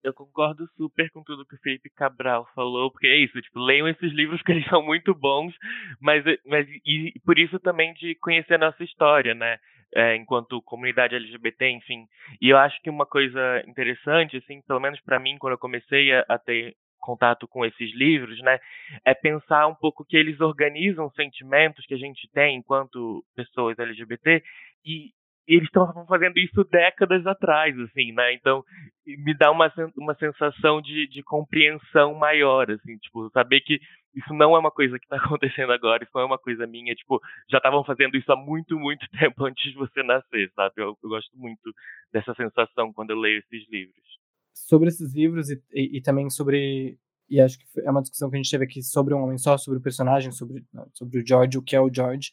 [0.06, 3.88] Eu concordo super com tudo que o Felipe Cabral falou, porque é isso, tipo, leiam
[3.88, 5.52] esses livros que eles são muito bons,
[6.00, 9.58] mas, mas e por isso também de conhecer a nossa história, né?
[9.94, 12.06] É, enquanto comunidade LGBT, enfim.
[12.40, 16.12] E eu acho que uma coisa interessante, assim, pelo menos para mim, quando eu comecei
[16.12, 18.58] a, a ter contato com esses livros, né,
[19.04, 24.42] é pensar um pouco que eles organizam sentimentos que a gente tem enquanto pessoas LGBT
[24.84, 25.12] e
[25.48, 28.34] e eles estão fazendo isso décadas atrás, assim, né?
[28.34, 28.64] Então,
[29.06, 33.78] me dá uma, uma sensação de, de compreensão maior, assim, tipo, saber que
[34.12, 36.94] isso não é uma coisa que está acontecendo agora, isso não é uma coisa minha,
[36.94, 40.74] tipo, já estavam fazendo isso há muito, muito tempo antes de você nascer, sabe?
[40.78, 41.72] Eu, eu, gosto muito
[42.12, 44.04] dessa sensação quando eu leio esses livros.
[44.52, 46.98] Sobre esses livros e, e, e, também sobre,
[47.30, 49.56] e acho que é uma discussão que a gente teve aqui sobre um homem só,
[49.56, 52.32] sobre o personagem, sobre, sobre o George, o que é o George.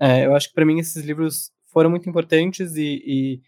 [0.00, 3.40] É, eu acho que para mim esses livros foram muito importantes e, e,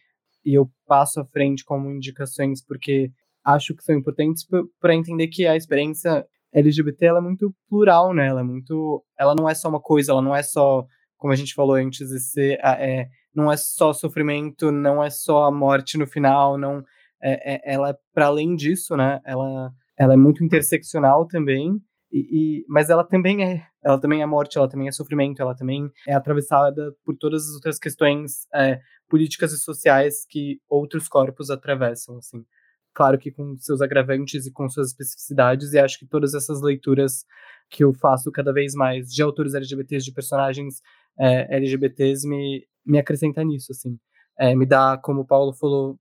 [0.45, 3.11] e eu passo à frente como indicações porque
[3.45, 4.47] acho que são importantes
[4.81, 8.29] para entender que a experiência LGBT é muito plural, né?
[8.29, 10.85] Ela é muito, ela não é só uma coisa, ela não é só,
[11.17, 15.51] como a gente falou antes, ser, é, não é só sofrimento, não é só a
[15.51, 16.85] morte no final, não,
[17.23, 19.21] é, é ela é para além disso, né?
[19.25, 21.81] Ela, ela é muito interseccional também
[22.13, 22.19] e,
[22.61, 25.91] e, mas ela também é, ela também é morte, ela também é sofrimento, ela também
[26.07, 32.17] é atravessada por todas as outras questões é, políticas e sociais que outros corpos atravessam,
[32.19, 32.45] assim.
[32.95, 37.25] Claro que com seus agravantes e com suas especificidades, e acho que todas essas leituras
[37.71, 40.83] que eu faço cada vez mais de autores LGBTs, de personagens
[41.19, 43.99] é, LGBTs, me, me acrescenta nisso, assim.
[44.39, 45.99] É, me dá, como o Paulo falou,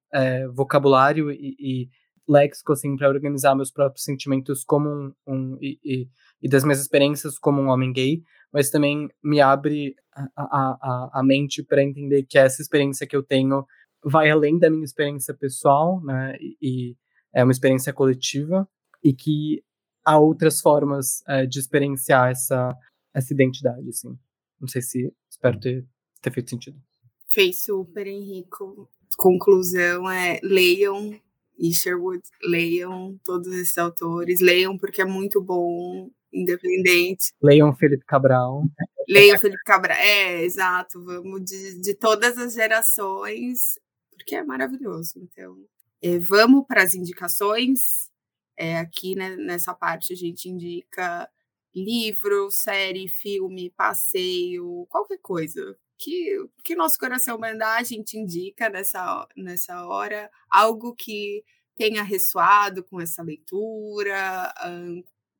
[0.53, 1.89] vocabulário e, e
[2.27, 6.07] léxico assim para organizar meus próprios sentimentos como um, um e, e,
[6.41, 11.23] e, das minhas experiências como um homem gay, mas também me abre a, a, a
[11.23, 13.65] mente para entender que essa experiência que eu tenho
[14.03, 16.35] vai além da minha experiência pessoal, né?
[16.61, 16.95] E,
[17.33, 18.67] é uma experiência coletiva
[19.01, 19.63] e que
[20.03, 22.77] há outras formas é, de experienciar essa
[23.13, 24.17] essa identidade, assim.
[24.59, 25.85] Não sei se espero ter,
[26.21, 26.81] ter feito sentido.
[27.29, 28.89] Fez super, Henrico.
[29.17, 31.19] Conclusão é leiam
[31.57, 37.33] Isherwood, leiam todos esses autores, leiam porque é muito bom, independente.
[37.41, 38.63] Leiam Felipe Cabral.
[39.07, 43.79] Leiam Felipe Cabral, é, exato, vamos de, de todas as gerações,
[44.15, 45.13] porque é maravilhoso.
[45.17, 45.57] Então,
[46.01, 48.09] é, vamos para as indicações.
[48.57, 51.29] É, aqui né, nessa parte a gente indica
[51.73, 59.27] livro, série, filme, passeio, qualquer coisa que, que nosso coração mandar, a gente indica nessa,
[59.37, 61.43] nessa hora algo que
[61.75, 64.53] tenha ressoado com essa leitura,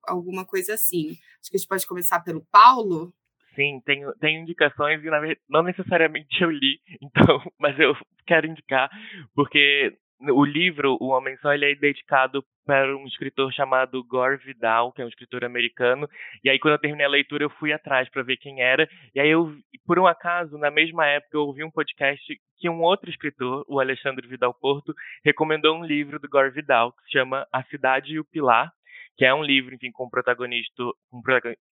[0.06, 1.12] alguma coisa assim.
[1.40, 3.14] Acho que a gente pode começar pelo Paulo.
[3.56, 7.96] Sim, tenho, tenho indicações e na verdade, não necessariamente eu li, então, mas eu
[8.26, 8.90] quero indicar,
[9.36, 9.94] porque
[10.30, 15.02] o livro, O Homem Só, ele é dedicado para um escritor chamado Gore Vidal, que
[15.02, 16.08] é um escritor americano.
[16.44, 18.88] E aí, quando eu terminei a leitura, eu fui atrás para ver quem era.
[19.16, 19.52] E aí, eu,
[19.86, 22.24] por um acaso, na mesma época, eu ouvi um podcast
[22.58, 24.94] que um outro escritor, o Alexandre Vidal Porto,
[25.26, 28.72] recomendou um livro do Gore Vidal, que se chama A Cidade e o Pilar,
[29.18, 31.22] que é um livro, enfim, com protagonista, um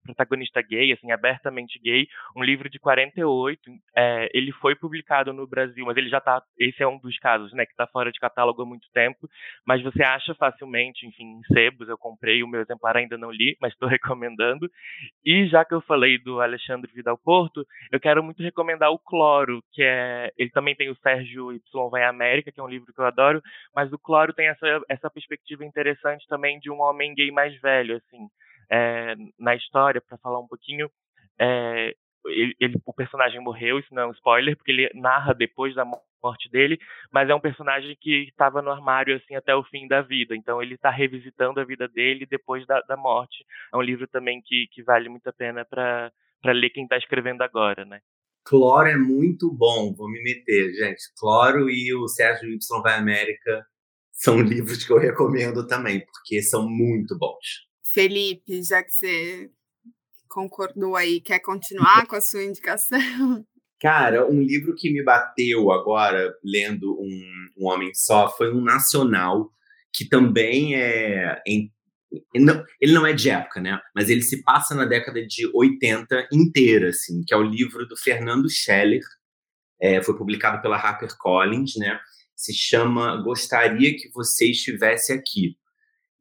[0.03, 3.59] protagonista gay, assim, abertamente gay, um livro de 48.
[3.95, 6.41] É, ele foi publicado no Brasil, mas ele já está.
[6.57, 9.27] Esse é um dos casos, né, que está fora de catálogo há muito tempo,
[9.65, 11.87] mas você acha facilmente, enfim, em sebos.
[11.87, 14.69] Eu comprei, o meu exemplar ainda não li, mas estou recomendando.
[15.25, 19.63] E já que eu falei do Alexandre Vidal Porto, eu quero muito recomendar o Cloro,
[19.71, 20.31] que é.
[20.37, 23.41] Ele também tem o Sérgio Y Vai América, que é um livro que eu adoro,
[23.75, 27.97] mas o Cloro tem essa, essa perspectiva interessante também de um homem gay mais velho,
[27.97, 28.27] assim,
[28.69, 30.89] é, na história, para falar um pouquinho.
[31.39, 31.93] É,
[32.25, 35.85] ele, ele, o personagem morreu, isso não é um spoiler, porque ele narra depois da
[35.85, 36.77] morte dele,
[37.11, 40.35] mas é um personagem que estava no armário assim até o fim da vida.
[40.35, 43.45] Então ele está revisitando a vida dele depois da, da morte.
[43.73, 46.11] É um livro também que, que vale muito a pena para
[46.45, 47.99] ler quem está escrevendo agora, né?
[48.45, 51.01] Cloro é muito bom, vou me meter, gente.
[51.17, 53.65] Cloro e o Sérgio Y vai América
[54.19, 57.69] são livros que eu recomendo também, porque são muito bons.
[57.93, 59.49] Felipe, já que você
[60.27, 62.99] concordou aí, quer continuar com a sua indicação?
[63.79, 69.49] Cara, um livro que me bateu agora, lendo um, um Homem Só, foi um nacional,
[69.93, 71.41] que também é.
[71.47, 71.71] Em,
[72.35, 73.79] não, ele não é de época, né?
[73.95, 77.95] Mas ele se passa na década de 80 inteira, assim, que é o livro do
[77.95, 79.01] Fernando Scheller.
[79.81, 81.97] É, foi publicado pela HarperCollins, né?
[82.39, 85.57] Se chama Gostaria que você estivesse aqui.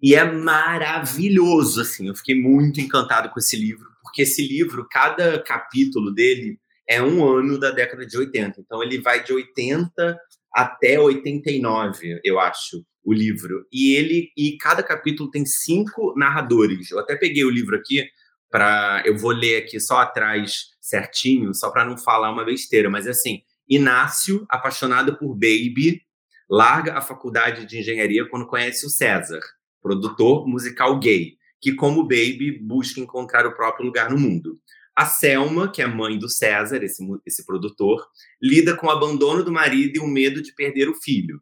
[0.03, 2.09] E é maravilhoso, assim.
[2.09, 6.59] Eu fiquei muito encantado com esse livro, porque esse livro, cada capítulo dele
[6.89, 8.61] é um ano da década de 80.
[8.61, 10.19] Então ele vai de 80
[10.53, 13.65] até 89, eu acho, o livro.
[13.73, 16.91] E ele e cada capítulo tem cinco narradores.
[16.91, 18.05] Eu até peguei o livro aqui
[18.51, 23.07] para eu vou ler aqui só atrás certinho, só para não falar uma besteira, mas
[23.07, 26.03] assim, Inácio, apaixonado por Baby,
[26.49, 29.41] larga a faculdade de engenharia quando conhece o César,
[29.83, 34.59] produtor musical gay, que como Baby busca encontrar o próprio lugar no mundo.
[34.95, 38.05] A Selma, que é mãe do César, esse, esse produtor,
[38.43, 41.41] lida com o abandono do marido e o medo de perder o filho.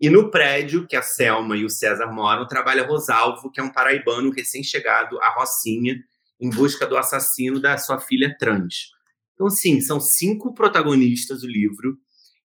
[0.00, 3.72] E no prédio que a Selma e o César moram, trabalha Rosalvo, que é um
[3.72, 5.98] paraibano recém-chegado à Rocinha,
[6.40, 8.90] em busca do assassino da sua filha trans.
[9.34, 11.96] Então, sim, são cinco protagonistas do livro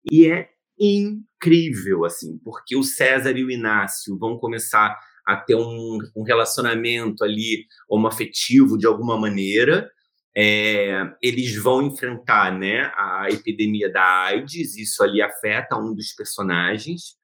[0.09, 0.49] e é
[0.80, 7.24] incrível, assim, porque o César e o Inácio vão começar a ter um, um relacionamento
[7.24, 9.89] ali homoafetivo de alguma maneira,
[10.36, 17.15] é, eles vão enfrentar né, a epidemia da AIDS, isso ali afeta um dos personagens,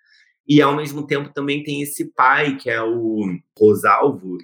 [0.48, 4.38] e ao mesmo tempo também tem esse pai, que é o Rosalvo,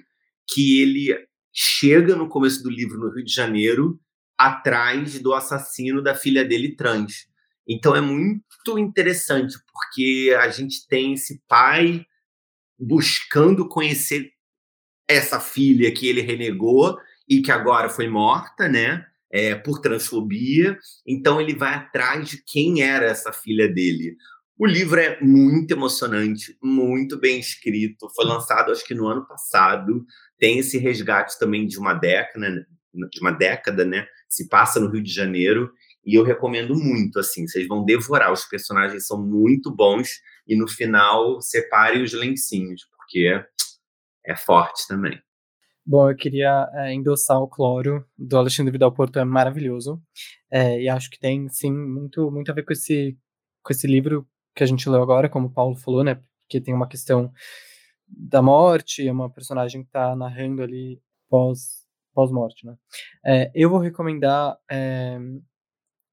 [0.48, 1.16] que ele
[1.52, 3.98] chega no começo do livro no Rio de Janeiro
[4.38, 7.26] atrás do assassino da filha dele trans.
[7.68, 12.04] Então é muito interessante, porque a gente tem esse pai
[12.78, 14.30] buscando conhecer
[15.08, 16.96] essa filha que ele renegou
[17.28, 19.04] e que agora foi morta, né?
[19.30, 20.78] É, por transfobia.
[21.06, 24.16] Então ele vai atrás de quem era essa filha dele.
[24.58, 28.08] O livro é muito emocionante, muito bem escrito.
[28.14, 30.04] Foi lançado, acho que no ano passado.
[30.38, 32.66] Tem esse resgate também de uma década,
[33.10, 34.06] de uma década, né?
[34.28, 35.72] Se passa no Rio de Janeiro
[36.06, 37.18] e eu recomendo muito.
[37.18, 38.32] Assim, vocês vão devorar.
[38.32, 40.08] Os personagens são muito bons
[40.46, 43.44] e no final separe os lencinhos, porque
[44.24, 45.20] é forte também.
[45.84, 50.02] Bom, eu queria é, endossar o Cloro do Alexandre Vidal Porto, é maravilhoso.
[50.50, 53.16] É, e acho que tem, sim, muito, muito a ver com esse,
[53.62, 56.20] com esse livro que a gente leu agora, como o Paulo falou, né?
[56.42, 57.32] Porque tem uma questão
[58.08, 62.76] da morte, é uma personagem que está narrando ali pós, pós-morte, né?
[63.24, 65.18] É, eu vou recomendar é,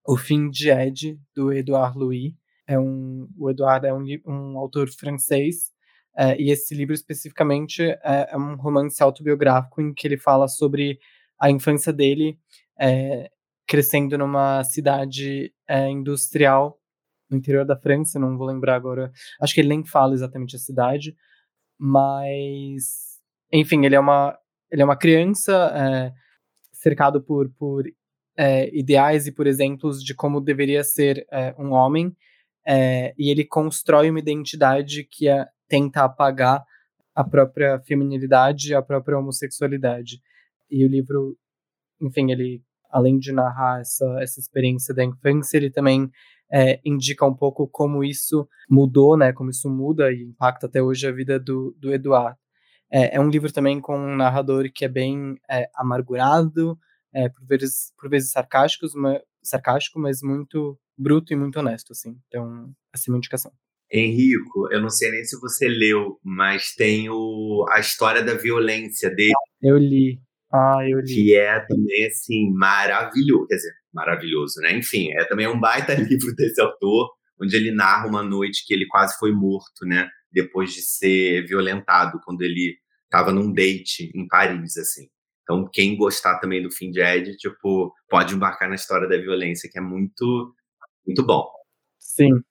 [0.06, 2.34] O Fim de Ed, do Edouard Louis.
[2.68, 5.74] É um, o Edouard é um, um autor francês
[6.16, 11.00] é, e esse livro especificamente é, é, um romance autobiográfico em que ele fala sobre
[11.40, 12.38] a infância dele
[12.80, 13.32] é,
[13.68, 16.80] crescendo numa cidade é, industrial
[17.30, 20.60] no interior da França, não vou lembrar agora, acho que ele nem fala exatamente a
[20.60, 21.16] cidade,
[21.80, 23.20] mas
[23.52, 24.38] enfim, ele é uma,
[24.70, 26.14] ele é uma criança
[26.72, 27.86] cercado por, por
[28.72, 31.26] ideais e por exemplos de como deveria ser
[31.58, 32.16] um homem,
[32.68, 36.64] e ele constrói uma identidade que é tenta apagar
[37.16, 40.20] a própria feminilidade, a própria homossexualidade.
[40.70, 41.38] E o livro,
[42.02, 46.10] enfim, ele, além de narrar essa, essa experiência da infância, ele também
[46.52, 51.08] é, indica um pouco como isso mudou, né, como isso muda e impacta até hoje
[51.08, 52.38] a vida do, do Eduardo.
[52.92, 56.78] É, é um livro também com um narrador que é bem é, amargurado,
[57.14, 62.18] é, por, vezes, por vezes sarcástico, mas, sarcástico, mas muito bruto e muito honesto, assim.
[62.28, 63.52] Então, essa é uma indicação.
[63.92, 69.10] Henrico, eu não sei nem se você leu, mas tem o, a história da violência
[69.10, 69.34] dele.
[69.62, 70.20] Eu li.
[70.52, 71.14] Ah, eu li.
[71.14, 73.48] Que é também, assim, maravilhoso.
[73.48, 74.76] Quer dizer, maravilhoso, né?
[74.76, 78.88] Enfim, é também um baita livro desse autor, onde ele narra uma noite que ele
[78.88, 80.10] quase foi morto, né?
[80.32, 82.76] Depois de ser violentado, quando ele
[83.06, 85.08] estava num date em Paris, assim.
[85.44, 89.70] Então, quem gostar também do fim de Ed, tipo, pode embarcar na história da violência,
[89.70, 90.56] que é muito,
[91.06, 91.48] muito bom.
[92.00, 92.42] Sim,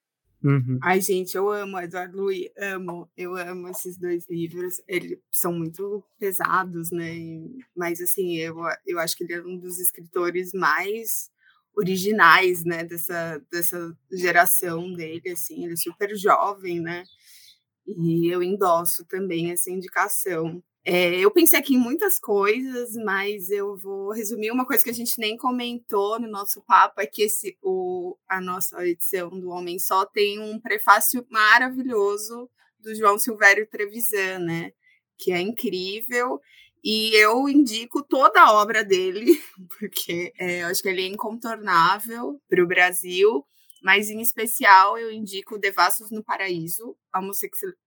[0.43, 0.77] Uhum.
[0.81, 4.81] Ai, gente, eu amo Eduardo Louis, amo, eu amo esses dois livros.
[4.85, 7.13] Eles são muito pesados, né?
[7.73, 11.31] Mas, assim, eu, eu acho que ele é um dos escritores mais
[11.77, 12.83] originais, né?
[12.83, 15.63] Dessa, dessa geração dele, assim.
[15.63, 17.05] Ele é super jovem, né?
[17.87, 20.61] E eu endosso também essa indicação.
[20.85, 24.93] É, eu pensei aqui em muitas coisas, mas eu vou resumir uma coisa que a
[24.93, 29.79] gente nem comentou no nosso papo, é que esse, o, a nossa edição do Homem
[29.79, 32.49] Só tem um prefácio maravilhoso
[32.79, 34.73] do João Silvério Trevisan, né?
[35.17, 36.41] Que é incrível.
[36.83, 39.41] E eu indico toda a obra dele,
[39.79, 43.45] porque é, eu acho que ele é incontornável para o Brasil,
[43.81, 46.97] mas em especial eu indico Devassos no Paraíso,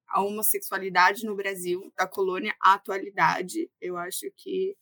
[0.08, 3.70] a homossexualidade no Brasil, da colônia à atualidade.
[3.80, 4.76] Eu acho que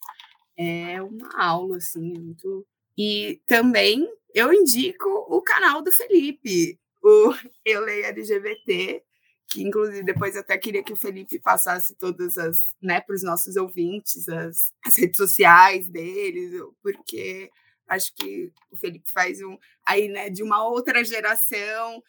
[0.57, 2.65] é uma aula, assim, muito.
[2.97, 7.33] E também eu indico o canal do Felipe, o
[7.63, 9.03] Eu Leio LGBT,
[9.47, 13.55] que inclusive depois até queria que o Felipe passasse todas as, né, para os nossos
[13.55, 17.49] ouvintes, as, as redes sociais deles, porque
[17.87, 22.01] acho que o Felipe faz um aí, né, de uma outra geração,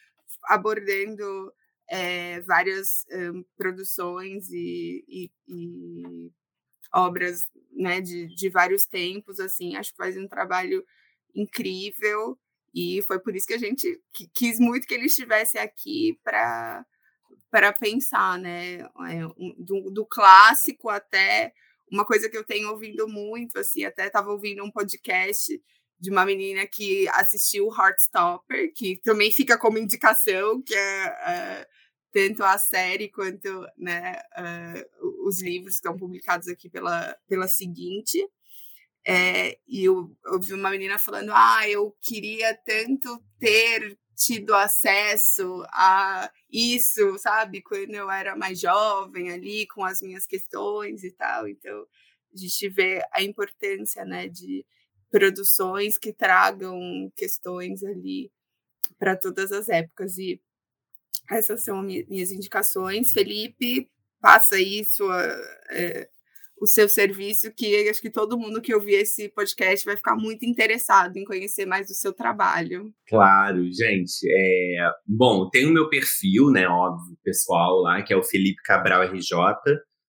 [0.45, 1.53] abordando
[1.89, 6.31] é, várias um, produções e, e, e,
[6.93, 10.85] obras, né, de, de vários tempos, assim, acho que faz um trabalho
[11.35, 12.39] incrível
[12.75, 14.01] e foi por isso que a gente
[14.35, 16.85] quis muito que ele estivesse aqui para
[17.51, 18.81] para pensar, né?
[18.81, 19.21] É,
[19.59, 21.55] do, do, clássico até
[21.91, 25.59] uma coisa que eu tenho ouvido muito, assim, até estava ouvindo um podcast
[25.99, 31.69] de uma menina que assistiu Heartstopper, que também fica como indicação, que é, é
[32.13, 38.27] tanto a série quanto né, uh, os livros que estão publicados aqui pela, pela seguinte.
[39.07, 46.31] É, e eu ouvi uma menina falando: Ah, eu queria tanto ter tido acesso a
[46.51, 47.63] isso, sabe?
[47.63, 51.47] Quando eu era mais jovem ali, com as minhas questões e tal.
[51.47, 51.87] Então,
[52.35, 54.65] a gente vê a importância, né, de
[55.17, 56.79] produções que tragam
[57.17, 58.31] questões ali
[58.99, 60.19] para todas as épocas.
[60.19, 60.39] E
[61.31, 63.13] essas são minhas indicações.
[63.13, 63.89] Felipe,
[64.21, 65.23] passa aí sua,
[65.71, 66.07] é,
[66.61, 70.45] o seu serviço, que acho que todo mundo que ouvir esse podcast vai ficar muito
[70.45, 72.93] interessado em conhecer mais do seu trabalho.
[73.09, 74.21] Claro, gente.
[74.31, 74.91] É...
[75.07, 79.33] Bom, tem o meu perfil, né, óbvio, pessoal lá, que é o Felipe Cabral RJ,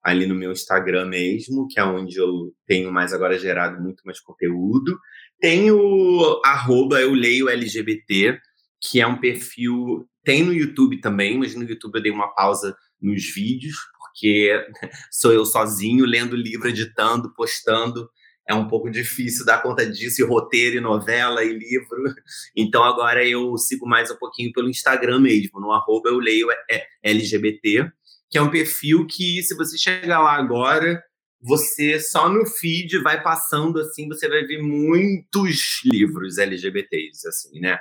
[0.02, 4.20] ali no meu Instagram mesmo, que é onde eu tenho mais agora gerado muito mais
[4.20, 4.98] conteúdo.
[5.40, 8.38] Tem o arroba eu leio LGBT,
[8.80, 10.08] que é um perfil.
[10.24, 14.52] Tem no YouTube também, mas no YouTube eu dei uma pausa nos vídeos, porque
[15.10, 18.08] sou eu sozinho lendo livro, editando, postando.
[18.48, 22.14] É um pouco difícil dar conta disso, e roteiro, e novela, e livro.
[22.56, 26.56] Então agora eu sigo mais um pouquinho pelo Instagram mesmo, no arroba eu leio é,
[26.70, 27.92] é LGBT,
[28.30, 31.02] que é um perfil que, se você chegar lá agora,
[31.40, 37.78] você só no feed vai passando assim, você vai ver muitos livros LGBTs, assim, né?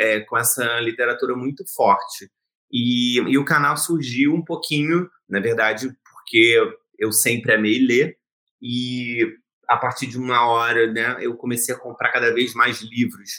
[0.00, 2.30] É, com essa literatura muito forte.
[2.70, 6.58] E, e o canal surgiu um pouquinho, na verdade, porque
[6.98, 8.16] eu sempre amei ler
[8.60, 9.20] e
[9.68, 13.30] a partir de uma hora, né, eu comecei a comprar cada vez mais livros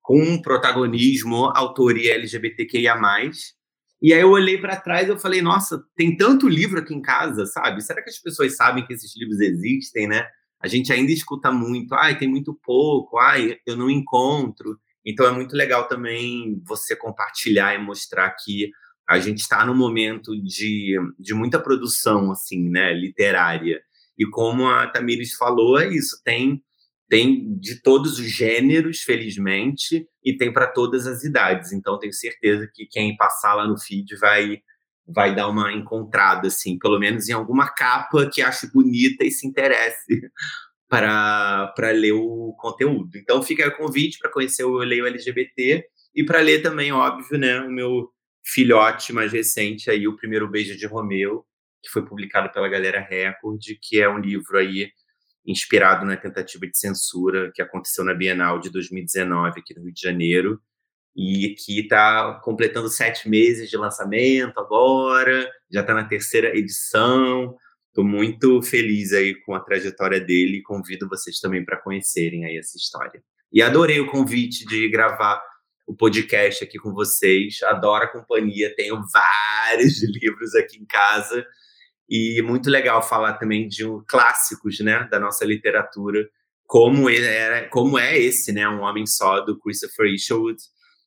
[0.00, 2.94] com protagonismo, autoria LGBTQIA+.
[4.04, 7.00] E aí eu olhei para trás e eu falei, nossa, tem tanto livro aqui em
[7.00, 7.80] casa, sabe?
[7.80, 10.26] Será que as pessoas sabem que esses livros existem, né?
[10.60, 14.78] A gente ainda escuta muito, ai, tem muito pouco, ai, eu não encontro.
[15.06, 18.70] Então é muito legal também você compartilhar e mostrar que
[19.08, 23.80] a gente está num momento de, de muita produção assim, né, literária.
[24.18, 26.62] E como a Tamires falou, é isso, tem
[27.08, 31.72] tem de todos os gêneros, felizmente, e tem para todas as idades.
[31.72, 34.58] Então tenho certeza que quem passar lá no feed vai
[35.06, 39.46] vai dar uma encontrada assim, pelo menos em alguma capa que ache bonita e se
[39.46, 40.30] interesse
[40.88, 43.18] para ler o conteúdo.
[43.18, 47.38] Então fica o convite para conhecer o Eu Leio LGBT e para ler também, óbvio,
[47.38, 48.08] né, o meu
[48.46, 51.44] filhote mais recente aí, O Primeiro Beijo de Romeu,
[51.82, 54.90] que foi publicado pela Galera Record, que é um livro aí
[55.46, 60.00] inspirado na tentativa de censura que aconteceu na Bienal de 2019 aqui no Rio de
[60.00, 60.60] Janeiro
[61.16, 67.56] e que está completando sete meses de lançamento agora, já está na terceira edição,
[67.94, 72.58] Estou muito feliz aí com a trajetória dele e convido vocês também para conhecerem aí
[72.58, 73.22] essa história.
[73.52, 75.40] E adorei o convite de gravar
[75.86, 77.62] o podcast aqui com vocês.
[77.62, 81.46] Adoro a companhia, tenho vários livros aqui em casa
[82.08, 86.28] e muito legal falar também de um, clássicos, né, da nossa literatura,
[86.66, 90.58] como é, como é esse, né, um homem só do Christopher Isherwood.